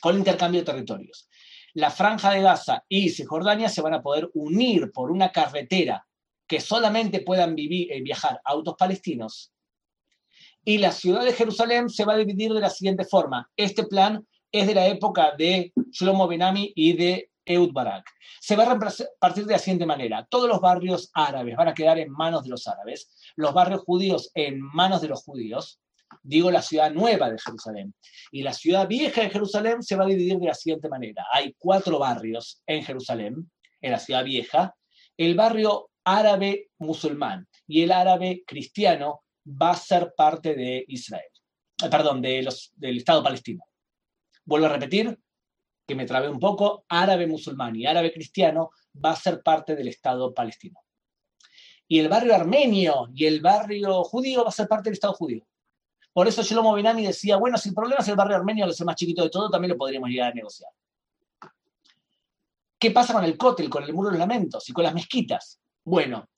[0.00, 1.28] con intercambio de territorios.
[1.74, 6.06] La franja de Gaza y Cisjordania se van a poder unir por una carretera
[6.46, 9.52] que solamente puedan vivir, eh, viajar autos palestinos.
[10.64, 13.48] Y la ciudad de Jerusalén se va a dividir de la siguiente forma.
[13.56, 18.10] Este plan es de la época de Shlomo Benami y de Eud Barak.
[18.40, 20.26] Se va a repartir de la siguiente manera.
[20.28, 24.30] Todos los barrios árabes van a quedar en manos de los árabes, los barrios judíos
[24.34, 25.80] en manos de los judíos,
[26.22, 27.94] digo la ciudad nueva de Jerusalén.
[28.30, 31.26] Y la ciudad vieja de Jerusalén se va a dividir de la siguiente manera.
[31.32, 34.74] Hay cuatro barrios en Jerusalén, en la ciudad vieja.
[35.16, 41.28] El barrio árabe musulmán y el árabe cristiano va a ser parte de Israel,
[41.82, 43.64] eh, perdón, de los, del Estado palestino.
[44.44, 45.18] Vuelvo a repetir,
[45.86, 48.70] que me trabé un poco, árabe musulmán y árabe cristiano
[49.04, 50.80] va a ser parte del Estado palestino.
[51.88, 55.44] Y el barrio armenio y el barrio judío va a ser parte del Estado judío.
[56.12, 58.86] Por eso Shlomo Benami decía, bueno, si el problema es el barrio armenio, es el
[58.86, 60.70] más chiquito de todo, también lo podríamos llegar a negociar.
[62.78, 65.60] ¿Qué pasa con el cótel, con el muro de los lamentos y con las mezquitas?
[65.84, 66.28] Bueno,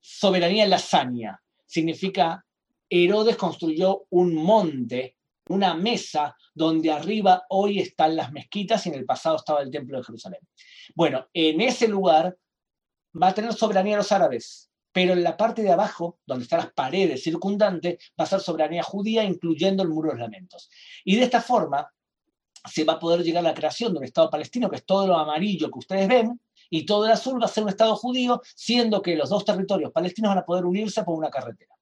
[0.00, 1.42] soberanía en lasaña.
[1.66, 2.44] Significa
[2.88, 9.04] Herodes construyó un monte una mesa donde arriba hoy están las mezquitas y en el
[9.04, 10.40] pasado estaba el templo de Jerusalén.
[10.94, 12.36] Bueno, en ese lugar
[13.20, 16.72] va a tener soberanía los árabes, pero en la parte de abajo, donde están las
[16.72, 20.70] paredes circundantes, va a ser soberanía judía, incluyendo el muro de los lamentos.
[21.04, 21.92] Y de esta forma
[22.68, 25.06] se va a poder llegar a la creación de un Estado palestino, que es todo
[25.06, 28.40] lo amarillo que ustedes ven, y todo el azul va a ser un Estado judío,
[28.54, 31.74] siendo que los dos territorios palestinos van a poder unirse por una carretera.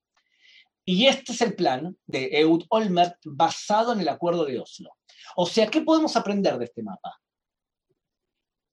[0.84, 4.90] Y este es el plan de Eud Olmert basado en el acuerdo de Oslo.
[5.34, 7.20] O sea, ¿qué podemos aprender de este mapa?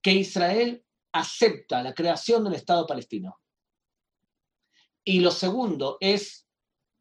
[0.00, 3.40] Que Israel acepta la creación del Estado palestino.
[5.04, 6.46] Y lo segundo es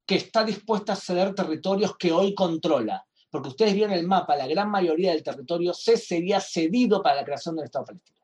[0.06, 3.06] que está dispuesta a ceder territorios que hoy controla.
[3.30, 7.26] Porque ustedes vieron el mapa, la gran mayoría del territorio se sería cedido para la
[7.26, 8.24] creación del Estado palestino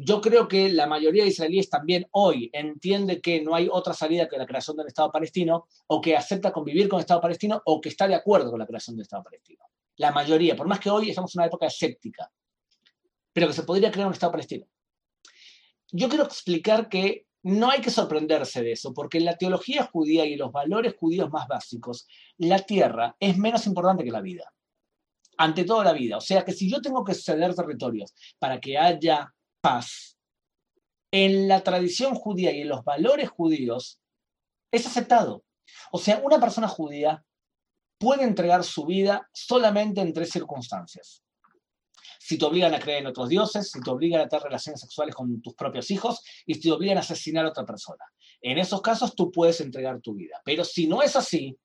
[0.00, 4.28] yo creo que la mayoría de israelíes también hoy entiende que no hay otra salida
[4.28, 7.80] que la creación del Estado palestino, o que acepta convivir con el Estado palestino, o
[7.80, 9.64] que está de acuerdo con la creación del Estado palestino.
[9.96, 12.30] La mayoría, por más que hoy estamos en una época escéptica,
[13.32, 14.66] pero que se podría crear un Estado palestino.
[15.90, 20.24] Yo quiero explicar que no hay que sorprenderse de eso, porque en la teología judía
[20.26, 24.52] y los valores judíos más básicos, la tierra es menos importante que la vida.
[25.36, 26.16] Ante todo la vida.
[26.16, 30.18] O sea que si yo tengo que ceder territorios para que haya paz
[31.12, 34.00] en la tradición judía y en los valores judíos
[34.72, 35.44] es aceptado.
[35.92, 37.24] O sea, una persona judía
[37.98, 41.22] puede entregar su vida solamente en tres circunstancias.
[42.28, 45.14] Si te obligan a creer en otros dioses, si te obligan a tener relaciones sexuales
[45.14, 48.04] con tus propios hijos y si te obligan a asesinar a otra persona.
[48.42, 50.38] En esos casos tú puedes entregar tu vida.
[50.44, 51.58] Pero si no es así,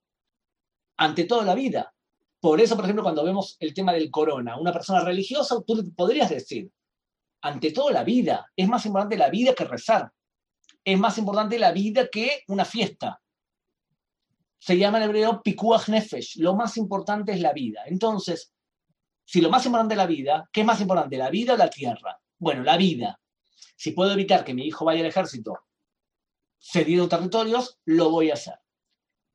[0.95, 1.93] ante toda la vida.
[2.39, 6.29] Por eso, por ejemplo, cuando vemos el tema del corona, una persona religiosa, tú podrías
[6.29, 6.71] decir,
[7.41, 8.49] ante todo la vida.
[8.55, 10.13] Es más importante la vida que rezar.
[10.81, 13.21] Es más importante la vida que una fiesta.
[14.59, 16.37] Se llama en hebreo pikuach nefesh.
[16.37, 17.81] Lo más importante es la vida.
[17.85, 18.52] Entonces,
[19.25, 21.69] si lo más importante es la vida, ¿qué es más importante, la vida o la
[21.69, 22.19] tierra?
[22.37, 23.19] Bueno, la vida.
[23.75, 25.59] Si puedo evitar que mi hijo vaya al ejército
[26.59, 28.55] cediendo territorios, lo voy a hacer.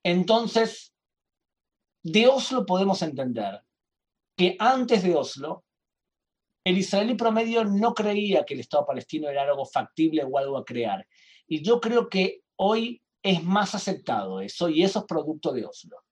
[0.03, 0.95] Entonces,
[2.03, 3.63] de Oslo podemos entender
[4.37, 5.65] que antes de Oslo
[6.65, 10.65] el israelí promedio no creía que el Estado palestino era algo factible o algo a
[10.65, 11.07] crear.
[11.47, 16.05] Y yo creo que hoy es más aceptado eso y eso es producto de Oslo.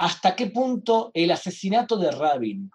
[0.00, 2.70] ¿Hasta qué punto el asesinato de Rabin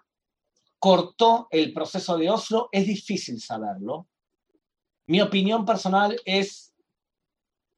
[0.78, 2.68] cortó el proceso de Oslo?
[2.72, 4.08] Es difícil saberlo.
[5.06, 6.74] Mi opinión personal es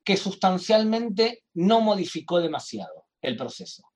[0.05, 3.89] que sustancialmente no modificó demasiado el proceso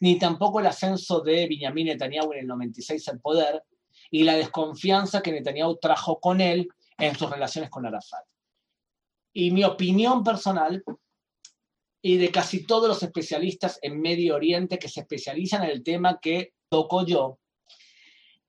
[0.00, 3.64] ni tampoco el ascenso de Benjamin Netanyahu en el 96 al poder
[4.10, 8.24] y la desconfianza que Netanyahu trajo con él en sus relaciones con Arafat.
[9.32, 10.82] Y mi opinión personal
[12.00, 16.18] y de casi todos los especialistas en Medio Oriente que se especializan en el tema
[16.20, 17.38] que toco yo,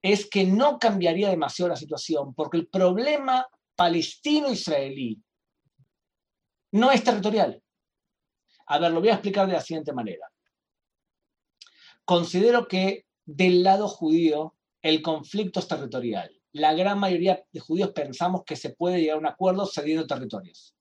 [0.02, 5.22] es que no cambiaría demasiado la situación, porque el problema palestino-israelí
[6.72, 7.62] no es territorial.
[8.68, 10.32] A ver, lo voy a explicar de la siguiente manera.
[12.06, 16.32] Considero que del lado judío el conflicto es territorial.
[16.52, 20.76] La gran mayoría de judíos pensamos que se puede llegar a un acuerdo cediendo territorios.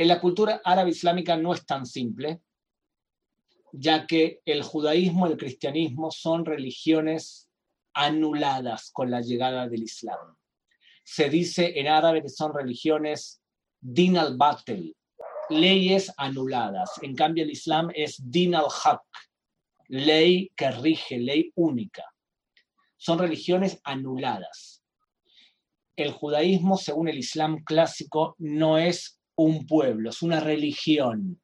[0.00, 2.40] En la cultura árabe islámica no es tan simple,
[3.70, 7.50] ya que el judaísmo y el cristianismo son religiones
[7.92, 10.38] anuladas con la llegada del Islam.
[11.04, 13.42] Se dice en árabe que son religiones
[13.78, 14.96] din al-batel,
[15.50, 16.92] leyes anuladas.
[17.02, 19.02] En cambio, el Islam es din al-haq,
[19.88, 22.06] ley que rige, ley única.
[22.96, 24.82] Son religiones anuladas.
[25.94, 31.40] El judaísmo, según el Islam clásico, no es un pueblo, es una religión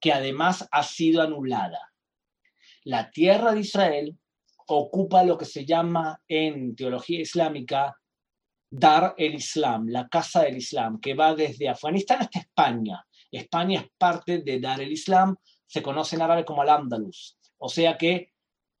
[0.00, 1.92] que además ha sido anulada.
[2.84, 4.16] La tierra de Israel
[4.68, 7.96] ocupa lo que se llama en teología islámica
[8.70, 13.04] Dar el Islam, la Casa del Islam, que va desde Afganistán hasta España.
[13.30, 17.38] España es parte de Dar el Islam, se conoce en árabe como Al-Andalus.
[17.58, 18.34] O sea que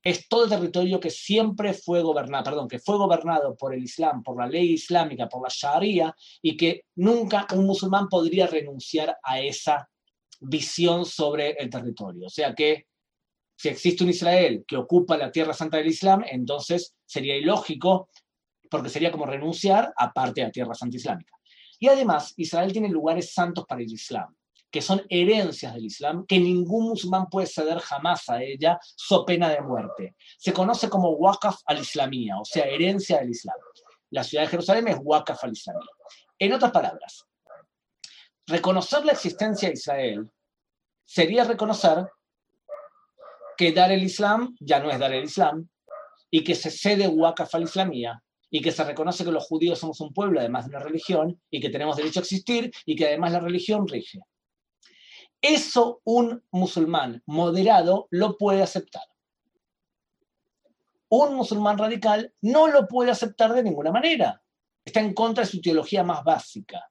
[0.06, 4.22] es todo el territorio que siempre fue gobernado, perdón, que fue gobernado por el Islam,
[4.22, 9.40] por la ley islámica, por la Sharia, y que nunca un musulmán podría renunciar a
[9.40, 9.90] esa
[10.38, 12.26] visión sobre el territorio.
[12.26, 12.86] O sea que
[13.56, 18.08] si existe un Israel que ocupa la tierra santa del Islam, entonces sería ilógico
[18.70, 21.32] porque sería como renunciar a parte de la tierra santa islámica.
[21.80, 24.32] Y además, Israel tiene lugares santos para el Islam,
[24.70, 29.48] que son herencias del Islam, que ningún musulmán puede ceder jamás a ella, so pena
[29.48, 30.16] de muerte.
[30.38, 33.56] Se conoce como Waqaf al-Islamía, o sea, herencia del Islam.
[34.10, 35.90] La ciudad de Jerusalén es Waqaf al-Islamía.
[36.38, 37.26] En otras palabras,
[38.46, 40.30] reconocer la existencia de Israel
[41.04, 42.08] sería reconocer
[43.56, 45.68] que dar el Islam ya no es dar el Islam
[46.30, 50.12] y que se cede Waqaf al-Islamía y que se reconoce que los judíos somos un
[50.12, 53.40] pueblo, además de una religión, y que tenemos derecho a existir, y que además la
[53.40, 54.20] religión rige.
[55.40, 59.04] Eso un musulmán moderado lo puede aceptar.
[61.08, 64.42] Un musulmán radical no lo puede aceptar de ninguna manera.
[64.84, 66.90] Está en contra de su teología más básica.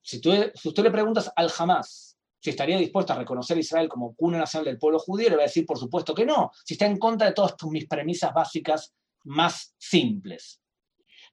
[0.00, 2.12] Si, si usted le preguntas al Hamas
[2.42, 5.42] si estaría dispuesto a reconocer a Israel como cuna nacional del pueblo judío, le va
[5.42, 8.92] a decir, por supuesto que no, si está en contra de todas mis premisas básicas
[9.22, 10.60] más simples.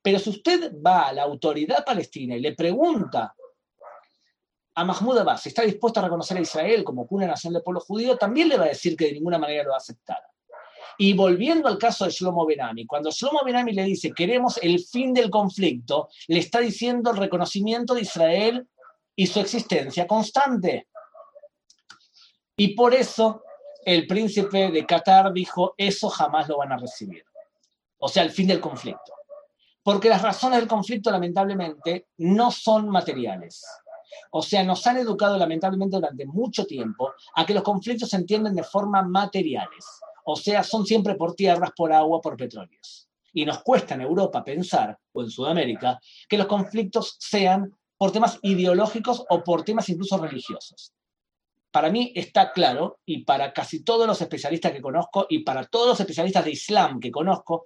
[0.04, 3.36] Pero si usted va a la autoridad palestina y le pregunta
[4.76, 7.82] a Mahmoud Abbas si está dispuesto a reconocer a Israel como cuna nacional del pueblo
[7.82, 10.22] judío, también le va a decir que de ninguna manera lo va a aceptar.
[10.97, 15.13] Y volviendo al caso de Shlomo Benami, cuando Shlomo Benami le dice queremos el fin
[15.13, 18.67] del conflicto, le está diciendo el reconocimiento de Israel
[19.15, 20.88] y su existencia constante.
[22.57, 23.43] Y por eso
[23.86, 27.24] el príncipe de Qatar dijo, eso jamás lo van a recibir.
[27.99, 29.13] O sea, el fin del conflicto.
[29.82, 33.65] Porque las razones del conflicto, lamentablemente, no son materiales.
[34.32, 38.55] O sea, nos han educado lamentablemente durante mucho tiempo a que los conflictos se entienden
[38.55, 39.86] de forma materiales.
[40.26, 43.07] O sea, son siempre por tierras, por agua, por petróleos.
[43.34, 48.39] Y nos cuesta en Europa pensar, o en Sudamérica, que los conflictos sean por temas
[48.41, 50.93] ideológicos o por temas incluso religiosos.
[51.72, 55.89] Para mí está claro, y para casi todos los especialistas que conozco, y para todos
[55.89, 57.66] los especialistas de Islam que conozco,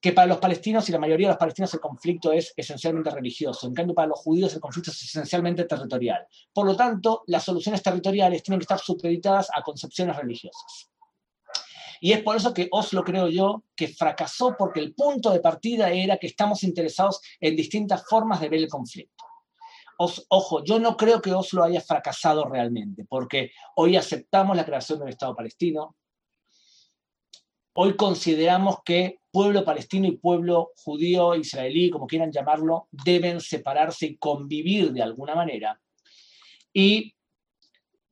[0.00, 3.66] que para los palestinos y la mayoría de los palestinos el conflicto es esencialmente religioso.
[3.66, 6.26] En cambio, para los judíos el conflicto es esencialmente territorial.
[6.52, 10.90] Por lo tanto, las soluciones territoriales tienen que estar supeditadas a concepciones religiosas.
[12.00, 15.90] Y es por eso que Oslo, creo yo, que fracasó porque el punto de partida
[15.90, 19.22] era que estamos interesados en distintas formas de ver el conflicto.
[19.98, 25.04] ojo, yo no creo que Oslo haya fracasado realmente, porque hoy aceptamos la creación de
[25.04, 25.96] un Estado palestino,
[27.74, 34.16] hoy consideramos que pueblo palestino y pueblo judío, israelí, como quieran llamarlo, deben separarse y
[34.16, 35.80] convivir de alguna manera,
[36.72, 37.14] y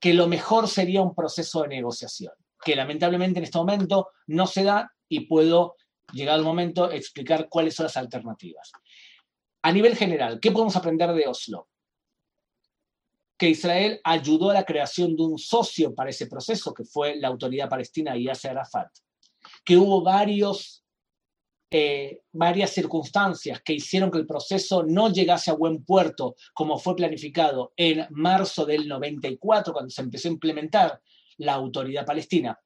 [0.00, 2.32] que lo mejor sería un proceso de negociación,
[2.64, 5.74] que lamentablemente en este momento no se da y puedo,
[6.12, 8.70] llegar al momento, explicar cuáles son las alternativas.
[9.62, 11.68] A nivel general, ¿qué podemos aprender de Oslo?
[13.36, 17.28] Que Israel ayudó a la creación de un socio para ese proceso, que fue la
[17.28, 18.88] autoridad palestina y Yasser Arafat,
[19.68, 20.82] que hubo varios
[21.70, 26.96] eh, varias circunstancias que hicieron que el proceso no llegase a buen puerto como fue
[26.96, 31.02] planificado en marzo del 94, cuando se empezó a implementar
[31.36, 32.58] la autoridad palestina,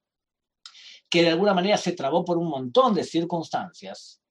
[1.09, 4.21] que de alguna manera se trabó por un montón de circunstancias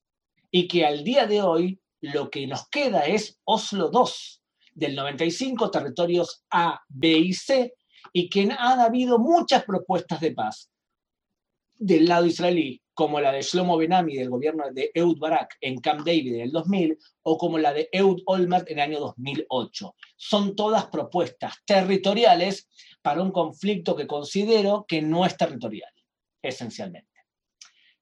[0.50, 4.00] y que al día de hoy lo que nos queda es Oslo II,
[4.72, 7.74] del 95, territorios A, B y C,
[8.14, 10.72] y que han habido muchas propuestas de paz
[11.78, 16.06] del lado israelí, como la de Shlomo Benami del gobierno de Eud Barak en Camp
[16.06, 19.94] David en el 2000 o como la de Eud Olmert en el año 2008.
[20.16, 22.68] Son todas propuestas territoriales
[23.00, 25.90] para un conflicto que considero que no es territorial,
[26.42, 27.08] esencialmente.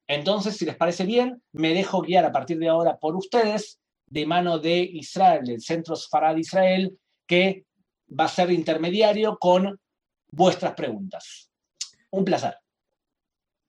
[0.06, 4.26] Entonces, si les parece bien, me dejo guiar a partir de ahora por ustedes de
[4.26, 7.64] mano de Israel, del Centro Sfarad Israel, que
[8.18, 9.80] va a ser intermediario con
[10.32, 11.48] vuestras preguntas.
[12.10, 12.56] Un placer.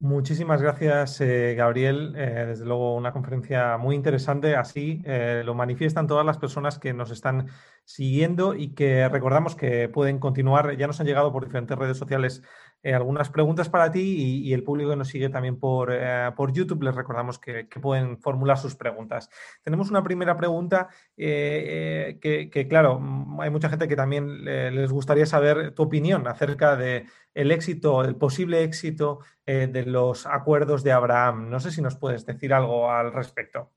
[0.01, 2.15] Muchísimas gracias, eh, Gabriel.
[2.17, 4.55] Eh, desde luego, una conferencia muy interesante.
[4.55, 7.49] Así eh, lo manifiestan todas las personas que nos están
[7.85, 10.75] siguiendo y que recordamos que pueden continuar.
[10.77, 12.41] Ya nos han llegado por diferentes redes sociales
[12.83, 16.51] eh, algunas preguntas para ti y, el público que nos sigue también por, eh, por
[16.51, 16.83] YouTube.
[16.83, 19.29] Les recordamos que, pueden formular sus preguntas.
[19.63, 25.25] Tenemos una primera pregunta eh, que, claro, mm, hay mucha gente que también les gustaría
[25.25, 31.49] saber tu opinión acerca de el éxito, el posible éxito de los acuerdos de Abraham.
[31.49, 33.71] No sé si nos puedes decir algo al respecto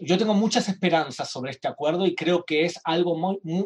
[0.00, 3.16] yo tengo muchas esperanzas sobre este acuerdo y creo que es algo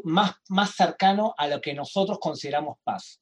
[0.05, 3.21] más, cercano a lo que nosotros consideramos paz.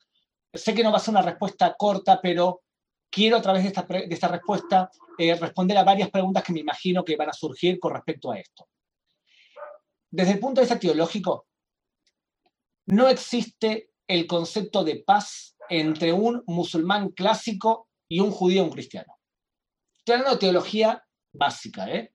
[0.52, 2.62] Sé que no va a ser una respuesta corta, pero
[3.10, 6.60] quiero a través de esta, de esta respuesta eh, responder a varias preguntas que me
[6.60, 8.66] imagino que van a surgir con respecto a esto.
[10.10, 11.46] Desde el punto de vista teológico,
[12.86, 18.72] no existe el concepto de paz entre un musulmán clásico y un judío o un
[18.72, 19.18] cristiano.
[19.98, 22.12] Estoy hablando de teología básica, ¿eh?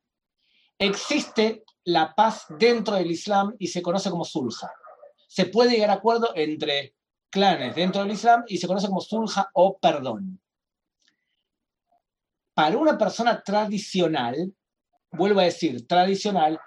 [0.80, 4.72] Existe la paz dentro del Islam y se conoce como sulha.
[5.28, 6.94] Se puede llegar a acuerdo entre
[7.30, 10.40] clanes dentro del Islam y se conoce como sulha o perdón.
[12.54, 14.54] Para una persona tradicional,
[15.12, 16.60] vuelvo a decir, tradicional,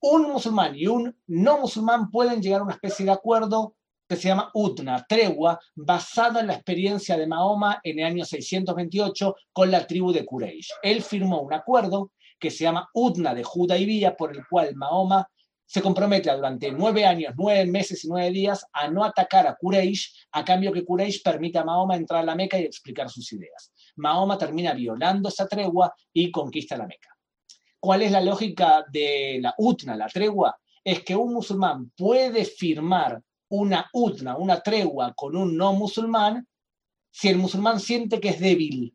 [0.00, 3.74] un musulmán y un no musulmán pueden llegar a una especie de acuerdo
[4.08, 9.34] que se llama Utna, tregua, basada en la experiencia de Mahoma en el año 628
[9.52, 10.68] con la tribu de Quraysh.
[10.82, 12.10] Él firmó un acuerdo
[12.44, 13.42] que se llama Udna de
[13.86, 15.26] Villa, por el cual Mahoma
[15.64, 20.26] se compromete durante nueve años, nueve meses y nueve días a no atacar a Quraysh
[20.32, 23.72] a cambio que Quraysh permita a Mahoma entrar a la Meca y explicar sus ideas.
[23.96, 27.16] Mahoma termina violando esa tregua y conquista la Meca.
[27.80, 30.54] ¿Cuál es la lógica de la UTNA, la tregua?
[30.84, 36.46] Es que un musulmán puede firmar una UTNA, una tregua con un no musulmán,
[37.10, 38.94] si el musulmán siente que es débil.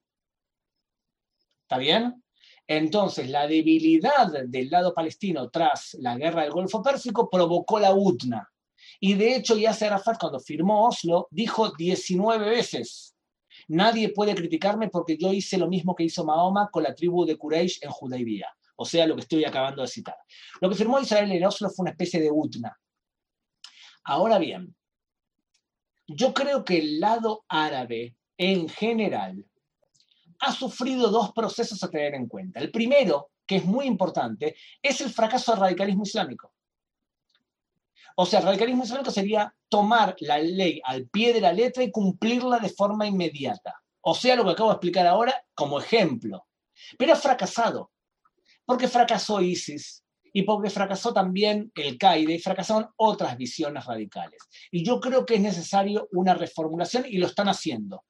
[1.64, 2.24] ¿Está bien?
[2.72, 8.48] Entonces, la debilidad del lado palestino tras la guerra del Golfo Pérsico provocó la UTNA.
[9.00, 13.16] Y de hecho, Yasser Arafat, cuando firmó Oslo, dijo 19 veces:
[13.70, 17.40] Nadie puede criticarme porque yo hice lo mismo que hizo Mahoma con la tribu de
[17.40, 18.56] Quraysh en Judea.
[18.76, 20.18] O sea, lo que estoy acabando de citar.
[20.62, 22.80] Lo que firmó Israel en Oslo fue una especie de UTNA.
[24.04, 24.76] Ahora bien,
[26.06, 29.44] yo creo que el lado árabe en general
[30.40, 32.60] ha sufrido dos procesos a tener en cuenta.
[32.60, 36.54] El primero, que es muy importante, es el fracaso del radicalismo islámico.
[38.16, 41.92] O sea, el radicalismo islámico sería tomar la ley al pie de la letra y
[41.92, 43.82] cumplirla de forma inmediata.
[44.02, 46.48] O sea, lo que acabo de explicar ahora como ejemplo.
[46.98, 47.92] Pero ha fracasado.
[48.66, 54.42] Porque fracasó ISIS y porque fracasó también el Qaeda y fracasaron otras visiones radicales.
[54.72, 58.04] Y yo creo que es necesario una reformulación y lo están haciendo.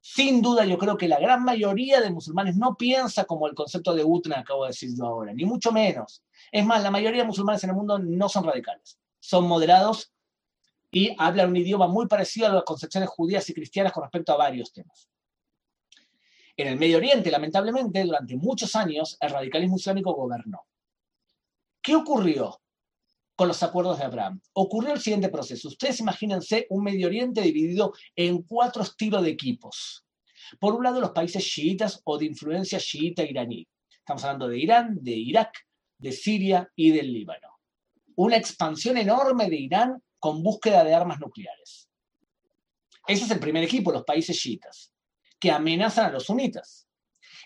[0.00, 3.94] Sin duda, yo creo que la gran mayoría de musulmanes no piensa como el concepto
[3.94, 6.22] de Utna acabo de decir yo ahora, ni mucho menos.
[6.50, 10.12] Es más, la mayoría de musulmanes en el mundo no son radicales, son moderados
[10.90, 14.36] y hablan un idioma muy parecido a las concepciones judías y cristianas con respecto a
[14.36, 15.08] varios temas.
[16.56, 20.66] En el Medio Oriente, lamentablemente, durante muchos años, el radicalismo islámico gobernó.
[21.82, 22.60] ¿Qué ocurrió
[23.40, 24.38] con los acuerdos de Abraham?
[24.52, 25.68] Ocurrió el siguiente proceso.
[25.68, 30.04] Ustedes imagínense un Medio Oriente dividido en cuatro estilos de equipos.
[30.58, 33.66] Por un lado, los países chiitas o de influencia chiita iraní.
[33.96, 35.54] Estamos hablando de Irán, de Irak,
[35.96, 37.48] de Siria y del Líbano.
[38.16, 41.88] Una expansión enorme de Irán con búsqueda de armas nucleares.
[43.06, 44.92] Ese es el primer equipo, los países chiitas,
[45.38, 46.86] que amenazan a los sunitas.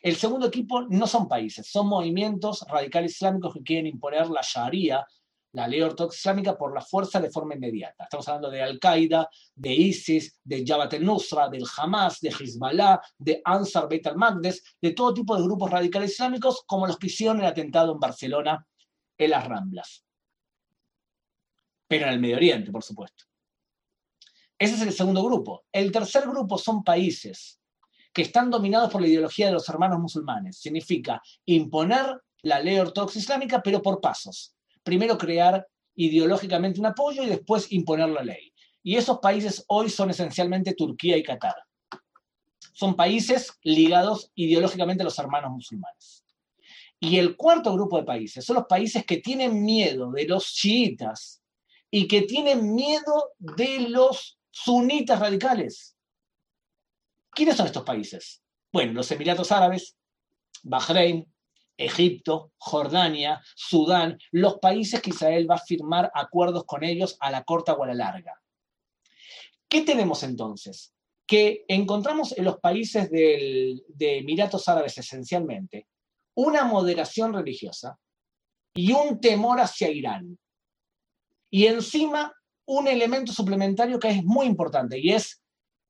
[0.03, 5.07] El segundo equipo no son países, son movimientos radicales islámicos que quieren imponer la Sharia,
[5.55, 8.05] la ley ortodoxa islámica por la fuerza de forma inmediata.
[8.05, 13.89] Estamos hablando de Al-Qaeda, de ISIS, de Jabhat el-Nusra, del Hamas, de Hezbollah, de Ansar
[13.89, 17.93] Beit al-Maqdes, de todo tipo de grupos radicales islámicos, como los que hicieron el atentado
[17.93, 18.67] en Barcelona
[19.17, 20.05] en las Ramblas.
[21.87, 23.25] Pero en el Medio Oriente, por supuesto.
[24.59, 25.67] Ese es el segundo grupo.
[25.71, 27.61] El tercer grupo son países
[28.13, 30.59] que están dominados por la ideología de los hermanos musulmanes.
[30.59, 34.54] Significa imponer la ley ortodoxa islámica, pero por pasos
[34.85, 35.67] primero crear
[35.97, 38.53] ideológicamente un apoyo y después imponer la ley.
[38.83, 41.57] Y esos países hoy son esencialmente Turquía y Qatar.
[42.73, 46.25] Son países ligados ideológicamente a los hermanos musulmanes.
[47.01, 51.43] Y el cuarto grupo de países son los países que tienen miedo de los chiitas
[51.91, 55.97] y que tienen miedo de los sunitas radicales.
[57.31, 58.43] ¿Quiénes son estos países?
[58.73, 59.97] Bueno, los Emiratos Árabes,
[60.63, 61.33] Bahrein,
[61.77, 67.45] Egipto, Jordania, Sudán, los países que Israel va a firmar acuerdos con ellos a la
[67.45, 68.41] corta o a la larga.
[69.69, 70.93] ¿Qué tenemos entonces?
[71.27, 75.87] Que encontramos en los países de Emiratos Árabes esencialmente
[76.35, 77.99] una moderación religiosa
[78.75, 80.39] y un temor hacia Irán.
[81.51, 82.35] Y encima
[82.67, 85.43] un elemento suplementario que es muy importante y es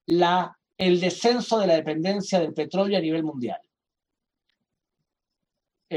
[0.07, 3.61] la, el descenso de la dependencia del petróleo a nivel mundial.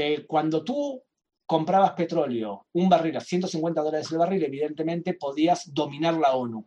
[0.00, 1.02] Eh, cuando tú
[1.44, 6.64] comprabas petróleo, un barril a 150 dólares el barril, evidentemente podías dominar la ONU.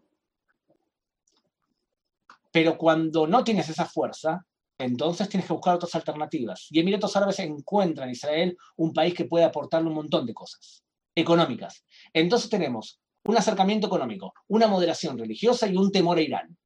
[2.51, 4.45] Pero cuando no tienes esa fuerza,
[4.77, 6.67] entonces tienes que buscar otras alternativas.
[6.71, 10.83] Y Emiratos Árabes encuentra en Israel un país que puede aportarle un montón de cosas
[11.15, 11.85] económicas.
[12.11, 16.57] Entonces tenemos un acercamiento económico, una moderación religiosa y un temor a Irán.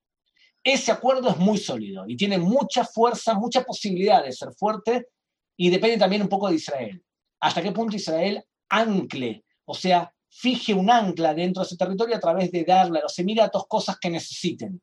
[0.64, 5.10] Ese acuerdo es muy sólido y tiene mucha fuerza, mucha posibilidad de ser fuerte
[5.58, 7.04] y depende también un poco de Israel.
[7.40, 12.20] ¿Hasta qué punto Israel ancle, o sea, fije un ancla dentro de ese territorio a
[12.20, 14.82] través de darle a los Emiratos cosas que necesiten?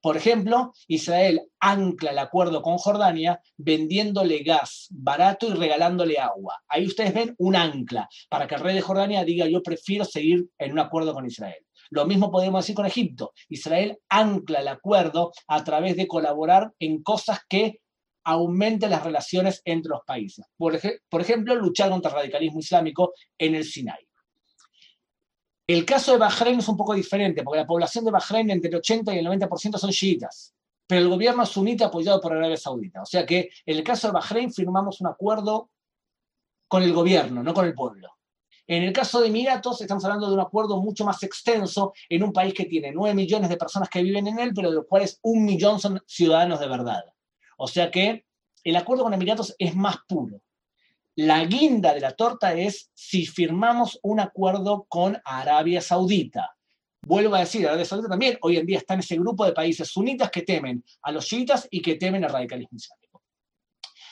[0.00, 6.62] Por ejemplo, Israel ancla el acuerdo con Jordania vendiéndole gas barato y regalándole agua.
[6.68, 10.48] Ahí ustedes ven un ancla para que el rey de Jordania diga yo prefiero seguir
[10.56, 11.66] en un acuerdo con Israel.
[11.90, 13.32] Lo mismo podemos decir con Egipto.
[13.48, 17.80] Israel ancla el acuerdo a través de colaborar en cosas que
[18.28, 20.44] aumente las relaciones entre los países.
[20.56, 20.74] Por,
[21.20, 24.06] ejemplo, luchar contra el radicalismo islámico en el Sinai.
[25.66, 28.76] El caso de Bahrein es un poco diferente, porque la población de Bahrein entre el
[28.76, 30.54] 80 y el 90% son chiitas,
[30.86, 33.02] pero el gobierno es sunita apoyado por Arabia Saudita.
[33.02, 35.70] O sea que en el caso de Bahrein firmamos un acuerdo
[36.68, 38.10] con el gobierno, no con el pueblo.
[38.66, 42.32] En el caso de Emiratos, estamos hablando de un acuerdo mucho más extenso en un
[42.34, 45.18] país que tiene 9 millones de personas que viven en él, pero de los cuales
[45.22, 47.04] un millón son ciudadanos de verdad.
[47.58, 48.24] O sea que
[48.64, 50.40] el acuerdo con Emiratos es más puro.
[51.16, 56.56] La guinda de la torta es si firmamos un acuerdo con Arabia Saudita.
[57.02, 59.88] Vuelvo a decir, Arabia Saudita también hoy en día está en ese grupo de países
[59.88, 63.22] sunitas que temen a los chiitas y que temen al radicalismo islámico.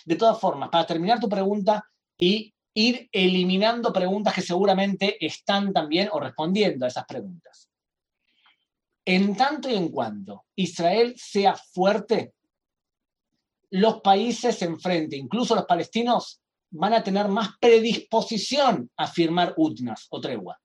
[0.04, 1.84] De todas formas, para terminar tu pregunta
[2.18, 7.70] y ir eliminando preguntas que seguramente están también o respondiendo a esas preguntas.
[9.04, 12.34] En tanto y en cuanto Israel sea fuerte,
[13.70, 16.40] los países enfrente, incluso los palestinos,
[16.70, 20.60] van a tener más predisposición a firmar UTNAS o tregua.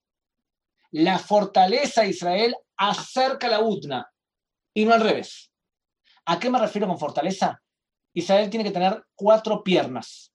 [0.91, 4.11] La fortaleza de Israel acerca la UTNA
[4.73, 5.51] y no al revés.
[6.25, 7.61] ¿A qué me refiero con fortaleza?
[8.13, 10.31] Israel tiene que tener cuatro piernas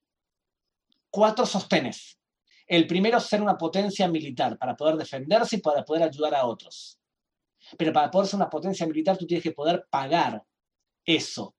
[1.16, 2.18] cuatro sostenes.
[2.66, 7.00] El primero, ser una potencia militar para poder defenderse y para poder ayudar a otros.
[7.78, 10.44] Pero para poder ser una potencia militar, tú tienes que poder pagar
[11.06, 11.55] eso.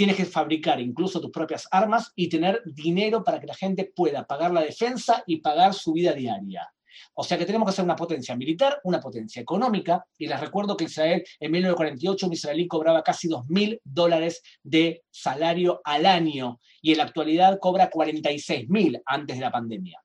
[0.00, 4.26] Tienes que fabricar incluso tus propias armas y tener dinero para que la gente pueda
[4.26, 6.72] pagar la defensa y pagar su vida diaria.
[7.12, 10.74] O sea que tenemos que ser una potencia militar, una potencia económica, y les recuerdo
[10.74, 16.92] que Israel en 1948 un israelí cobraba casi 2.000 dólares de salario al año, y
[16.92, 20.02] en la actualidad cobra 46.000 antes de la pandemia.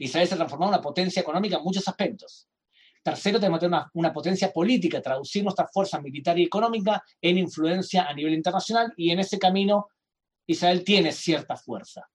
[0.00, 2.48] Israel se ha transformado en una potencia económica en muchos aspectos.
[3.08, 8.12] Tercero, tenemos una, una, potencia política, traducir nuestra fuerza militar y económica en influencia a
[8.12, 9.88] nivel internacional y en ese camino
[10.46, 12.06] Israel tiene cierta fuerza.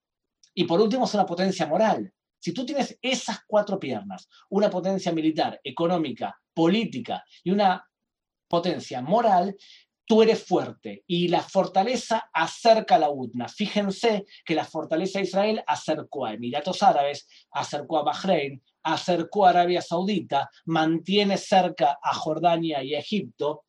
[0.54, 2.14] Y por último, es una potencia moral.
[2.38, 7.84] Si tú tienes esas cuatro piernas, una potencia militar, económica, política y una
[8.48, 9.56] potencia moral,
[10.06, 13.48] tú eres fuerte y la fortaleza acerca a la UTNA.
[13.48, 19.50] Fíjense que la fortaleza de Israel acercó a Emiratos Árabes, acercó a Bahrein, acercó a
[19.50, 23.64] Arabia Saudita, mantiene cerca a Jordania y a Egipto,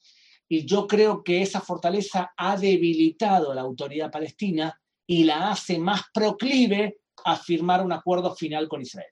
[0.49, 5.79] y yo creo que esa fortaleza ha debilitado a la autoridad palestina y la hace
[5.79, 9.11] más proclive a firmar un acuerdo final con Israel.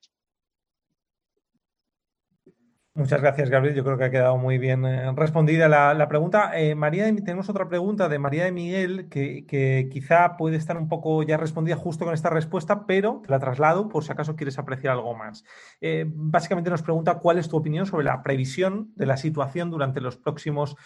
[2.95, 3.75] Muchas gracias, Gabriel.
[3.75, 6.51] Yo creo que ha quedado muy bien eh, respondida la, pregunta.
[6.55, 11.23] Eh, María, tenemos otra pregunta de María de Miguel que, quizá puede estar un poco
[11.23, 14.93] ya respondida justo con esta respuesta, pero te la traslado por si acaso quieres apreciar
[14.93, 15.43] algo más.
[15.81, 20.03] Eh, básicamente nos pregunta cuál es tu opinión sobre la previsión de la situación durante
[20.03, 20.77] los próximos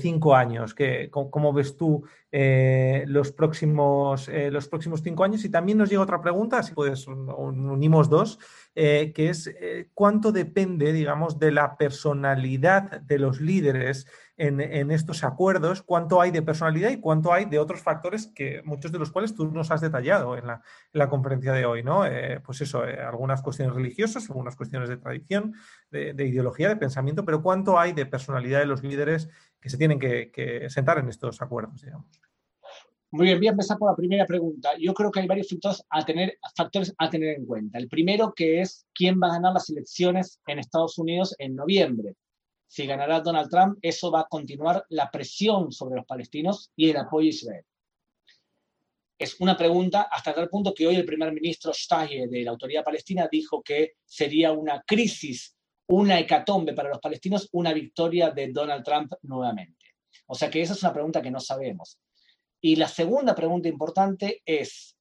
[0.00, 0.74] cinco años.
[0.74, 5.44] Que, cómo, ves tú los, próximos, los próximos cinco años?
[5.44, 8.38] Y también nos llega otra pregunta, si puedes, unimos dos.
[8.74, 14.06] Eh, que es eh, cuánto depende, digamos, de la personalidad de los líderes
[14.38, 18.90] en, estos acuerdos, cuánto hay de personalidad y cuánto hay de otros factores que muchos
[18.90, 22.06] de los cuales tú nos has detallado en la, conferencia de hoy, ¿no?
[22.06, 25.54] Eh, pues eso, algunas cuestiones religiosas, algunas cuestiones de tradición,
[25.90, 29.28] de, ideología, de pensamiento, pero cuánto hay de personalidad de los líderes
[29.60, 32.21] que se tienen que, que sentar en estos acuerdos, digamos.
[33.14, 34.70] Muy bien, voy a empezar por la primera pregunta.
[34.78, 37.76] Yo creo que hay varios factores a tener, factores a tener en cuenta.
[37.76, 42.14] El primero que es quién va a ganar las elecciones en Estados Unidos en noviembre.
[42.66, 46.96] Si ganará Donald Trump, eso va a continuar la presión sobre los palestinos y el
[46.96, 47.64] apoyo a Israel.
[49.18, 52.82] Es una pregunta hasta tal punto que hoy el primer ministro Shtaye de la Autoridad
[52.82, 55.54] Palestina dijo que sería una crisis,
[55.88, 59.96] una hecatombe para los palestinos, una victoria de Donald Trump nuevamente.
[60.28, 61.98] O sea que esa es una pregunta que no sabemos.
[62.64, 64.96] Y la segunda pregunta importante es,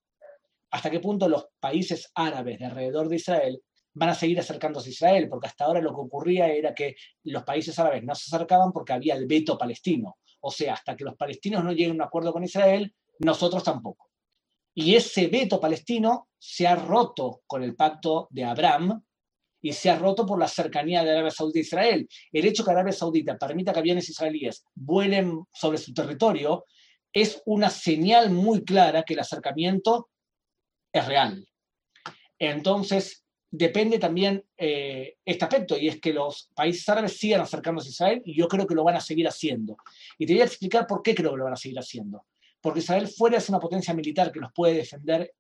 [0.71, 3.61] ¿hasta qué punto los países árabes de alrededor de Israel
[3.93, 5.29] van a seguir acercándose a Israel?
[5.29, 6.95] Porque hasta ahora lo que ocurría era que
[7.25, 10.17] los países árabes no se acercaban porque había el veto palestino.
[10.39, 14.09] O sea, hasta que los palestinos no lleguen a un acuerdo con Israel, nosotros tampoco.
[14.73, 19.03] Y ese veto palestino se ha roto con el pacto de Abraham
[19.61, 22.09] y se ha roto por la cercanía de Arabia Saudita a Israel.
[22.31, 26.65] El hecho que Arabia Saudita permita que aviones israelíes vuelen sobre su territorio
[27.13, 30.09] es una señal muy clara que el acercamiento
[30.91, 31.47] es real.
[32.39, 37.91] Entonces, depende también eh, este aspecto, y es que los países árabes sigan acercándose a
[37.91, 39.77] Israel, y yo creo que lo van a seguir haciendo.
[40.17, 42.25] Y te voy a explicar por qué creo que lo van a seguir haciendo.
[42.61, 45.33] Porque Israel fuera es una potencia militar que los puede defender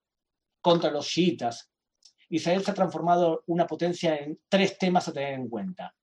[0.59, 1.69] contra los chiitas.
[2.29, 5.93] Israel se ha transformado una potencia en tres temas a tener en cuenta.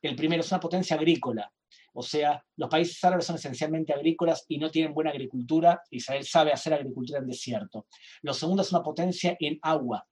[0.00, 1.52] El primero es una potencia agrícola,
[1.94, 5.82] o sea, los países árabes son esencialmente agrícolas y no tienen buena agricultura.
[5.90, 7.86] Israel sabe hacer agricultura en desierto.
[8.22, 10.06] Lo segundo es una potencia en agua.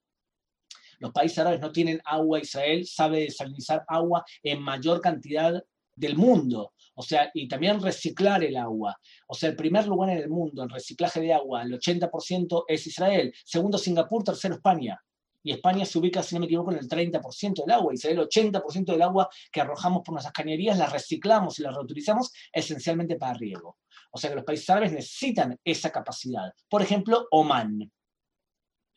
[0.99, 2.41] Los países árabes no tienen agua.
[2.41, 5.63] Israel sabe desalinizar agua en mayor cantidad
[5.97, 6.75] del mundo.
[6.95, 8.99] O sea, y también reciclar el agua.
[9.27, 12.87] O sea, el primer lugar en el mundo en reciclaje de agua, el 80% es
[12.87, 13.33] Israel.
[13.45, 14.23] Segundo, Singapur.
[14.23, 15.01] Tercero, España.
[15.43, 17.93] Y España se ubica, si no me equivoco, en el 30% del agua.
[17.95, 22.33] Y el 80% del agua que arrojamos por nuestras cañerías la reciclamos y la reutilizamos
[22.53, 23.79] esencialmente para riego.
[24.11, 26.53] O sea que los países árabes necesitan esa capacidad.
[26.69, 27.91] Por ejemplo, Oman.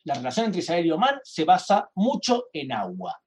[0.04, 3.18] La relación entre Israel y Oman se basa mucho en agua.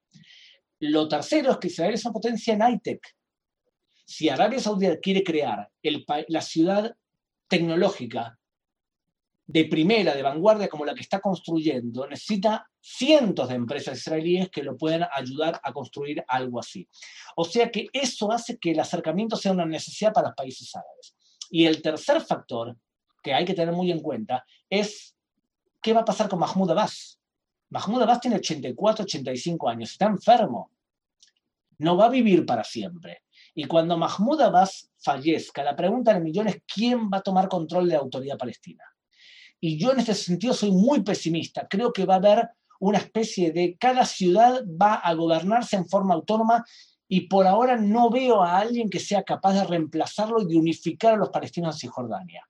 [0.80, 3.00] Lo tercero es que Israel es una potencia en high-tech.
[4.06, 5.68] Si Arabia Saudita quiere crear
[6.28, 6.96] la ciudad
[7.48, 8.38] tecnológica
[9.48, 14.62] de primera, de vanguardia como la que está construyendo, necesita cientos de empresas israelíes que
[14.62, 16.88] lo puedan ayudar a construir algo así.
[17.36, 21.14] O sea que eso hace que el acercamiento sea una necesidad para los países árabes.
[21.50, 22.76] Y el tercer factor
[23.22, 25.14] que hay que tener muy en cuenta es
[25.82, 27.20] qué va a pasar con Mahmoud Abbas.
[27.70, 30.70] Mahmoud Abbas tiene 84, 85 años, está enfermo.
[31.78, 33.22] No va a vivir para siempre.
[33.54, 37.86] Y cuando Mahmoud Abbas fallezca, la pregunta del millón es quién va a tomar control
[37.86, 38.84] de la autoridad palestina.
[39.60, 41.66] Y yo en ese sentido soy muy pesimista.
[41.68, 46.14] Creo que va a haber una especie de cada ciudad va a gobernarse en forma
[46.14, 46.64] autónoma
[47.08, 51.14] y por ahora no veo a alguien que sea capaz de reemplazarlo y de unificar
[51.14, 52.46] a los palestinos en Cisjordania.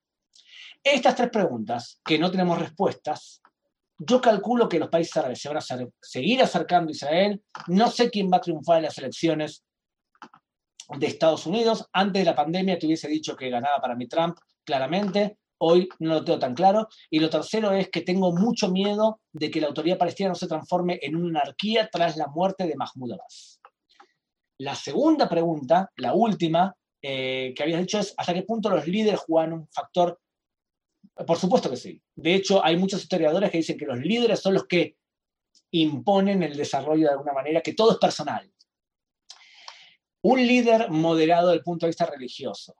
[0.82, 3.40] Estas tres preguntas, que no tenemos respuestas,
[3.98, 7.42] yo calculo que los países árabes se van a seguir acercando a Israel.
[7.66, 9.64] No sé quién va a triunfar en las elecciones
[10.96, 11.88] de Estados Unidos.
[11.92, 15.38] Antes de la pandemia te hubiese dicho que ganaba para mí Trump, claramente.
[15.58, 16.88] Hoy no lo tengo tan claro.
[17.10, 20.46] Y lo tercero es que tengo mucho miedo de que la autoridad palestina no se
[20.46, 23.60] transforme en una anarquía tras la muerte de Mahmoud Abbas.
[24.58, 29.20] La segunda pregunta, la última, eh, que habías dicho es, ¿hasta qué punto los líderes
[29.20, 30.20] juegan un factor?
[31.26, 32.00] Por supuesto que sí.
[32.14, 34.96] De hecho, hay muchos historiadores que dicen que los líderes son los que
[35.70, 38.50] imponen el desarrollo de alguna manera, que todo es personal.
[40.22, 42.74] Un líder moderado desde el punto de vista religioso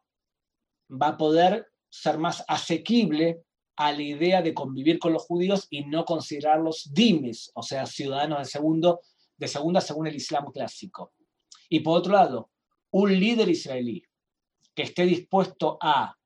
[0.90, 3.42] va a poder ser más asequible
[3.76, 8.38] a la idea de convivir con los judíos y no considerarlos dimes, o sea, ciudadanos
[8.40, 9.00] de, segundo,
[9.36, 11.12] de segunda según el Islam clásico.
[11.68, 12.50] Y por otro lado,
[12.90, 14.02] un líder israelí
[14.74, 16.16] que esté dispuesto a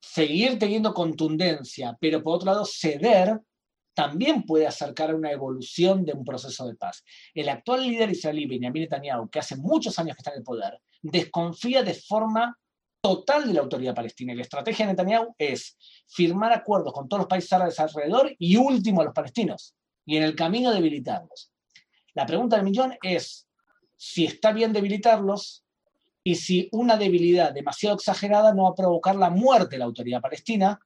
[0.00, 3.40] seguir teniendo contundencia, pero por otro lado ceder,
[3.94, 7.02] también puede acercar a una evolución de un proceso de paz.
[7.34, 10.78] El actual líder israelí, Benjamin Netanyahu, que hace muchos años que está en el poder,
[11.00, 12.58] desconfía de forma
[13.06, 14.32] total de la autoridad palestina.
[14.32, 15.76] Y la estrategia de Netanyahu es
[16.08, 19.76] firmar acuerdos con todos los países árabes alrededor y último a los palestinos.
[20.04, 21.52] Y en el camino debilitarlos.
[22.14, 23.46] La pregunta del millón es
[23.96, 25.64] si está bien debilitarlos
[26.24, 30.20] y si una debilidad demasiado exagerada no va a provocar la muerte de la autoridad
[30.20, 30.80] palestina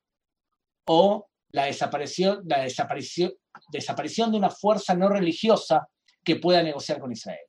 [0.85, 5.89] o la desaparición, de una fuerza no religiosa
[6.23, 7.47] que pueda negociar con Israel.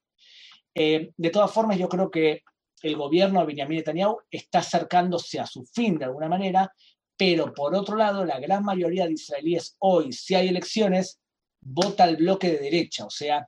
[0.74, 2.44] Eh, de todas formas, yo creo que
[2.82, 6.74] el gobierno de Benjamin Netanyahu está acercándose a su fin de alguna manera,
[7.18, 11.20] pero por otro lado, la gran mayoría de israelíes hoy, si hay elecciones,
[11.62, 13.48] vota al bloque de derecha, o sea,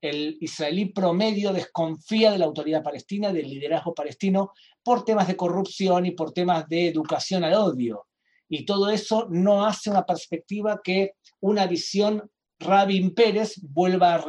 [0.00, 4.52] el israelí promedio desconfía de la autoridad palestina, del liderazgo palestino,
[4.82, 8.06] por temas de corrupción y por temas de educación al odio.
[8.48, 14.24] Y todo eso no hace una perspectiva que una visión Rabin Pérez vuelva a,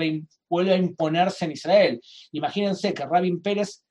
[0.50, 2.02] vuelva a imponerse en Israel.
[2.32, 3.84] Imagínense que Rabin Pérez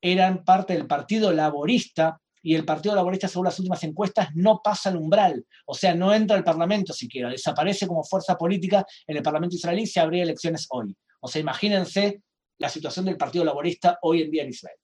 [0.00, 4.90] eran parte del Partido Laborista y el Partido Laborista, según las últimas encuestas, no pasa
[4.90, 9.22] el umbral, o sea, no entra al Parlamento siquiera, desaparece como fuerza política en el
[9.22, 10.96] Parlamento israelí si habría elecciones hoy.
[11.20, 12.22] O sea, imagínense
[12.58, 14.76] la situación del Partido Laborista hoy en día en Israel.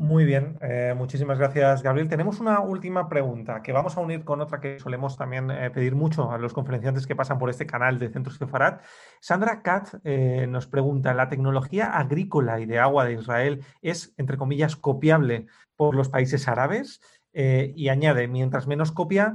[0.00, 2.08] Muy bien, eh, muchísimas gracias, Gabriel.
[2.08, 5.96] Tenemos una última pregunta que vamos a unir con otra que solemos también eh, pedir
[5.96, 8.78] mucho a los conferenciantes que pasan por este canal de Centros Sefarad.
[9.18, 14.36] Sandra Katz eh, nos pregunta: ¿la tecnología agrícola y de agua de Israel es, entre
[14.36, 17.00] comillas, copiable por los países árabes?
[17.32, 19.34] y añade: mientras menos copia,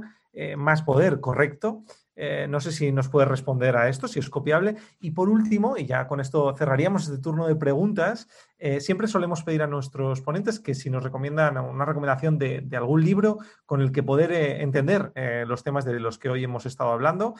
[0.56, 1.84] más poder, ¿correcto?
[2.16, 4.76] Eh, no sé si nos puede responder a esto, si es copiable.
[5.00, 9.42] Y por último, y ya con esto cerraríamos este turno de preguntas, eh, siempre solemos
[9.42, 13.92] pedir a nuestros ponentes que si nos recomiendan una recomendación de, algún libro con el
[13.92, 15.12] que poder eh, entender
[15.46, 17.34] los temas de los que hoy hemos estado hablando,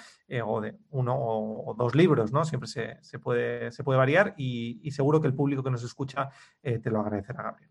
[0.45, 2.45] o de uno o, dos libros, ¿no?
[2.45, 6.31] Siempre se, puede, se puede, variar y, seguro que el público que nos escucha
[6.63, 7.71] te lo agradecerá, Gabriel.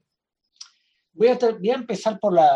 [1.14, 2.50] Voy a, voy a empezar por la,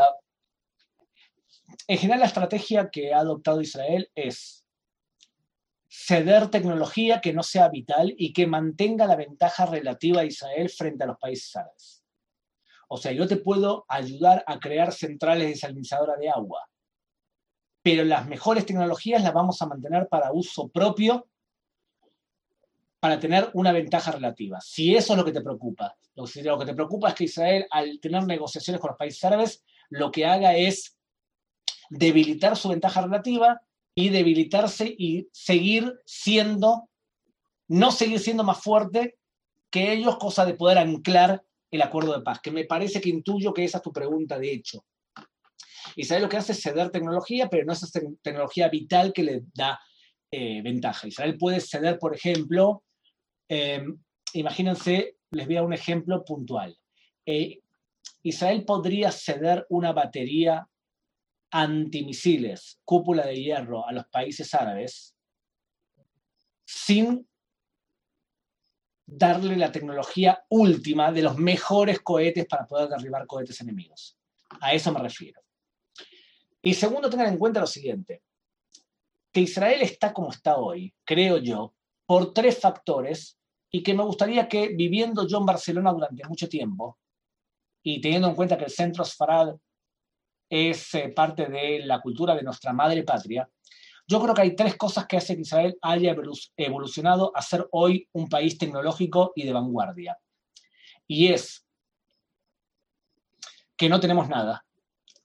[1.88, 4.65] en general, la estrategia que ha adoptado Israel es
[5.89, 11.03] ceder tecnología que no sea vital y que mantenga la ventaja relativa de Israel frente
[11.03, 12.03] a los países árabes.
[12.89, 16.70] O sea, yo te puedo ayudar a crear centrales desalinizadoras de agua,
[17.82, 21.28] pero las mejores tecnologías las vamos a mantener para uso propio,
[22.99, 24.59] para tener una ventaja relativa.
[24.61, 26.26] Si eso es lo que te preocupa, lo
[26.57, 30.26] que te preocupa es que Israel, al tener negociaciones con los países árabes, lo que
[30.26, 30.96] haga es
[31.89, 33.61] debilitar su ventaja relativa
[33.95, 36.89] y debilitarse y seguir siendo,
[37.67, 39.17] no seguir siendo más fuerte
[39.69, 43.53] que ellos, cosa de poder anclar el acuerdo de paz, que me parece que intuyo
[43.53, 44.85] que esa es tu pregunta de hecho.
[45.95, 49.43] Israel lo que hace es ceder tecnología, pero no es esa tecnología vital que le
[49.53, 49.79] da
[50.31, 51.07] eh, ventaja.
[51.07, 52.83] Israel puede ceder, por ejemplo,
[53.49, 53.83] eh,
[54.33, 56.77] imagínense, les voy a un ejemplo puntual.
[57.25, 57.61] Eh,
[58.23, 60.67] Israel podría ceder una batería
[61.59, 65.15] antimisiles, cúpula de hierro a los países árabes
[66.63, 67.27] sin
[69.07, 74.19] darle la tecnología última de los mejores cohetes para poder derribar cohetes enemigos.
[74.61, 75.41] A eso me refiero.
[76.61, 78.21] Y segundo, tengan en cuenta lo siguiente,
[79.31, 81.73] que Israel está como está hoy, creo yo,
[82.05, 83.39] por tres factores
[83.71, 86.99] y que me gustaría que viviendo yo en Barcelona durante mucho tiempo
[87.81, 89.55] y teniendo en cuenta que el centro Sfarad
[90.49, 93.49] es eh, parte de la cultura de nuestra madre patria,
[94.07, 96.15] yo creo que hay tres cosas que hacen que Israel haya
[96.55, 100.17] evolucionado a ser hoy un país tecnológico y de vanguardia.
[101.05, 101.65] Y es
[103.75, 104.65] que no tenemos nada.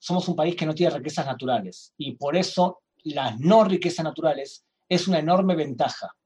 [0.01, 4.65] Somos un país que no tiene riquezas naturales y por eso las no riquezas naturales
[4.89, 6.17] es una enorme ventaja.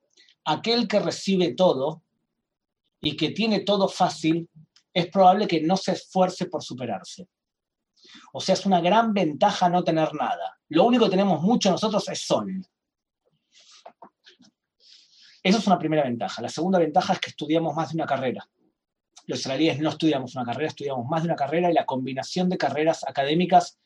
[0.47, 2.03] Aquel que recibe todo
[3.03, 4.49] y que tiene todo fácil,
[4.95, 7.29] es probable que no se esfuerce por superarse.
[8.33, 10.59] O sea, es una gran ventaja no tener nada.
[10.69, 12.65] Lo único que tenemos mucho nosotros es sol.
[15.43, 16.43] Esa es una primera ventaja.
[16.43, 18.49] La segunda ventaja es que estudiamos más de una carrera.
[19.27, 22.59] Los israelíes no estudiamos una carrera, estudiamos más de una carrera y la combinación de
[22.59, 23.79] carreras académicas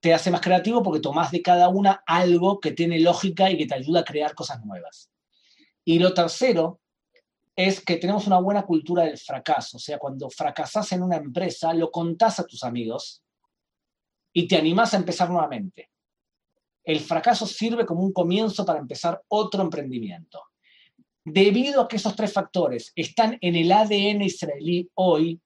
[0.00, 3.66] te hace más creativo porque tomas de cada una algo que tiene lógica y que
[3.66, 5.10] te ayuda a crear cosas nuevas.
[5.84, 6.80] Y lo tercero
[7.56, 9.76] es que tenemos una buena cultura del fracaso.
[9.76, 13.23] O sea, cuando fracasas en una empresa, lo contás a tus amigos
[14.34, 15.90] y te animás a empezar nuevamente.
[16.82, 20.42] El fracaso sirve como un comienzo para empezar otro emprendimiento.
[21.24, 25.40] Debido a que esos tres factores están en el ADN israelí hoy,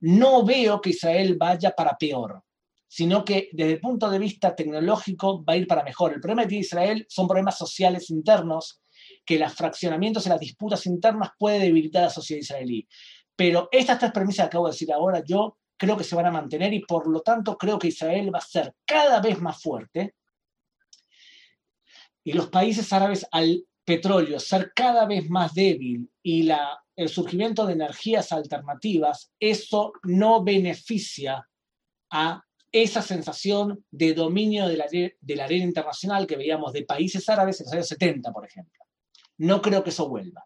[0.00, 2.42] no veo que Israel vaya para peor,
[2.86, 6.14] sino que desde el punto de vista tecnológico va a ir para mejor.
[6.14, 8.80] El problema de Israel son problemas sociales internos,
[9.26, 12.88] que los fraccionamientos y las disputas internas pueden debilitar a la sociedad israelí.
[13.36, 16.30] Pero estas tres premisas que acabo de decir ahora, yo creo que se van a
[16.30, 20.14] mantener y por lo tanto creo que Israel va a ser cada vez más fuerte
[22.24, 26.46] y los países árabes al petróleo ser cada vez más débil y
[26.94, 31.48] el surgimiento de energías alternativas, eso no beneficia
[32.10, 37.26] a esa sensación de dominio de la, de la arena internacional que veíamos de países
[37.30, 38.84] árabes en los años 70, por ejemplo.
[39.38, 40.44] No creo que eso vuelva.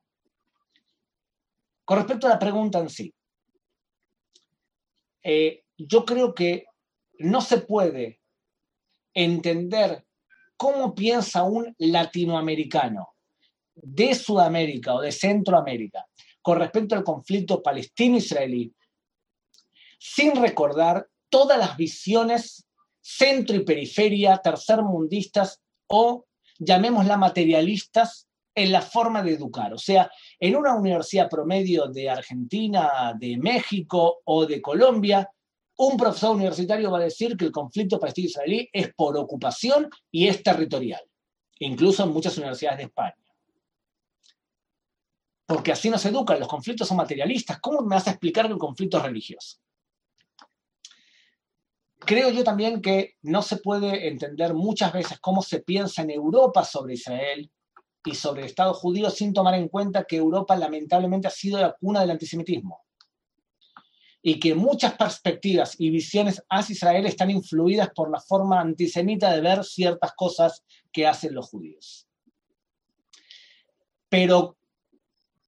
[1.85, 3.13] Con respecto a la pregunta en sí,
[5.23, 6.67] eh, yo creo que
[7.19, 8.21] no se puede
[9.15, 10.05] entender
[10.57, 13.15] cómo piensa un latinoamericano
[13.75, 16.07] de Sudamérica o de Centroamérica
[16.41, 18.73] con respecto al conflicto palestino-israelí
[19.99, 22.67] sin recordar todas las visiones
[23.01, 26.27] centro y periferia, tercermundistas o
[26.59, 29.73] llamémosla materialistas en la forma de educar.
[29.73, 30.11] O sea,
[30.43, 35.31] en una universidad promedio de Argentina, de México o de Colombia,
[35.77, 40.43] un profesor universitario va a decir que el conflicto palestino-israelí es por ocupación y es
[40.43, 41.01] territorial,
[41.61, 43.15] incluso en muchas universidades de España.
[45.47, 47.61] Porque así nos educan, los conflictos son materialistas.
[47.61, 49.59] ¿Cómo me vas a explicar que el conflicto es religioso?
[52.01, 56.65] Creo yo también que no se puede entender muchas veces cómo se piensa en Europa
[56.65, 57.49] sobre Israel
[58.05, 61.73] y sobre el Estado judío sin tomar en cuenta que Europa lamentablemente ha sido la
[61.73, 62.83] cuna del antisemitismo
[64.23, 69.41] y que muchas perspectivas y visiones hacia Israel están influidas por la forma antisemita de
[69.41, 72.07] ver ciertas cosas que hacen los judíos.
[74.09, 74.57] Pero,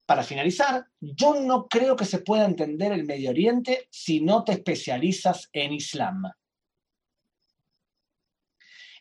[0.05, 4.51] para finalizar, yo no creo que se pueda entender el Medio Oriente si no te
[4.51, 6.23] especializas en Islam.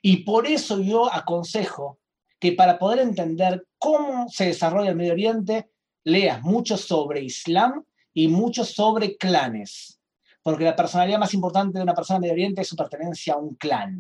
[0.02, 1.98] Y por eso yo aconsejo
[2.45, 5.70] que para poder entender cómo se desarrolla el Medio Oriente,
[6.05, 7.82] leas mucho sobre Islam
[8.12, 9.99] y mucho sobre clanes,
[10.42, 13.38] porque la personalidad más importante de una persona en Medio Oriente es su pertenencia a
[13.38, 13.99] un clan.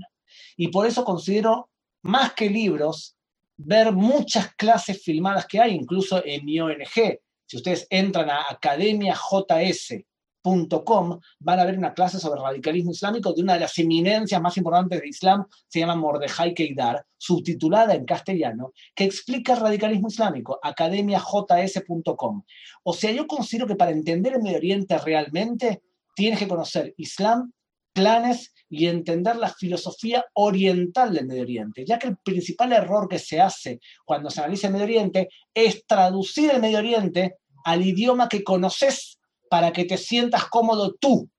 [0.58, 1.70] Y por eso considero,
[2.02, 3.16] más que libros,
[3.56, 7.18] ver muchas clases filmadas que hay, incluso en mi ONG.
[7.46, 10.04] Si ustedes entran a Academia JS
[10.44, 15.00] van a ver una clase sobre radicalismo islámico de una de las eminencias más importantes
[15.00, 22.44] de Islam, se llama Mordejai Keidar, subtitulada en castellano, que explica el radicalismo islámico, academiajs.com.
[22.82, 25.82] O sea, yo considero que para entender el Medio Oriente realmente
[26.14, 27.52] tienes que conocer Islam
[27.94, 33.18] clanes y entender la filosofía oriental del Medio Oriente, ya que el principal error que
[33.18, 38.28] se hace cuando se analiza el Medio Oriente es traducir el Medio Oriente al idioma
[38.28, 39.18] que conoces
[39.54, 41.30] para que te sientas cómodo tú,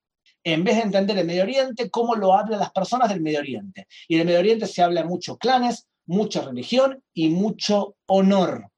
[0.42, 3.88] en vez de entender el Medio Oriente, cómo lo hablan las personas del Medio Oriente.
[4.08, 8.72] Y en el Medio Oriente se habla mucho clanes, mucha religión y mucho honor.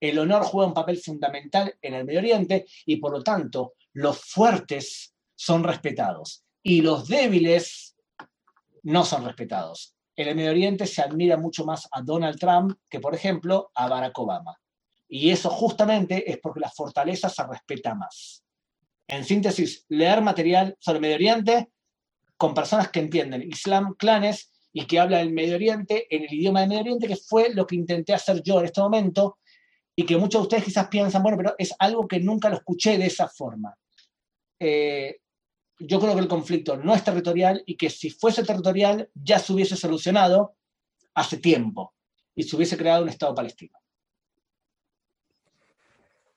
[0.00, 4.18] El honor juega un papel fundamental en el Medio Oriente y por lo tanto los
[4.24, 7.94] fuertes son respetados y los débiles
[8.84, 9.94] no son respetados.
[10.16, 13.86] En el Medio Oriente se admira mucho más a Donald Trump que, por ejemplo, a
[13.86, 14.58] Barack Obama.
[15.12, 18.44] Y eso justamente es porque la fortaleza se respeta más.
[19.08, 21.68] En síntesis, leer material sobre Medio Oriente
[22.36, 26.60] con personas que entienden Islam, clanes y que hablan el Medio Oriente en el idioma
[26.60, 29.38] del Medio Oriente, que fue lo que intenté hacer yo en este momento
[29.96, 32.96] y que muchos de ustedes quizás piensan, bueno, pero es algo que nunca lo escuché
[32.96, 33.76] de esa forma.
[34.60, 35.18] Eh,
[35.80, 39.52] yo creo que el conflicto no es territorial y que si fuese territorial ya se
[39.52, 40.54] hubiese solucionado
[41.14, 41.94] hace tiempo
[42.36, 43.79] y se hubiese creado un Estado palestino.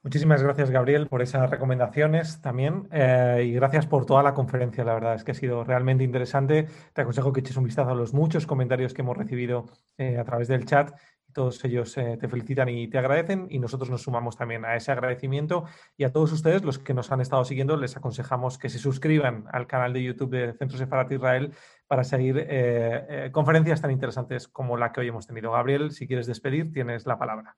[0.03, 4.83] Muchísimas gracias, Gabriel, por esas recomendaciones también eh, y gracias por toda la conferencia.
[4.83, 6.67] La verdad es que ha sido realmente interesante.
[6.91, 9.65] Te aconsejo que eches un vistazo a los muchos comentarios que hemos recibido
[9.97, 10.93] eh, a través del chat
[11.31, 14.91] todos ellos eh, te felicitan y te agradecen y nosotros nos sumamos también a ese
[14.91, 15.63] agradecimiento
[15.97, 19.45] y a todos ustedes, los que nos han estado siguiendo, les aconsejamos que se suscriban
[19.51, 21.55] al canal de YouTube de Centro Sefarat Israel
[21.87, 22.47] para seguir
[23.31, 25.53] conferencias tan interesantes como la que hoy hemos tenido.
[25.53, 27.57] Gabriel, si quieres despedir, tienes la palabra.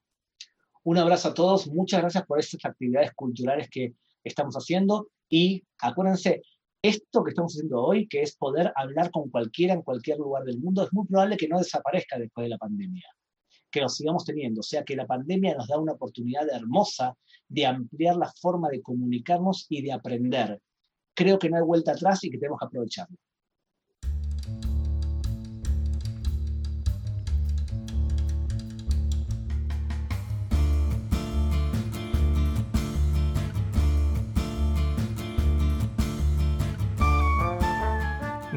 [0.86, 6.44] Un abrazo a todos, muchas gracias por estas actividades culturales que estamos haciendo y acuérdense,
[6.80, 10.60] esto que estamos haciendo hoy, que es poder hablar con cualquiera en cualquier lugar del
[10.60, 13.08] mundo, es muy probable que no desaparezca después de la pandemia
[13.72, 14.60] que lo sigamos teniendo.
[14.60, 17.18] O sea que la pandemia nos da una oportunidad hermosa
[17.50, 20.62] de ampliar la forma de comunicarnos y de aprender.
[21.16, 23.18] Creo que no hay vuelta atrás y que tenemos que aprovecharlo.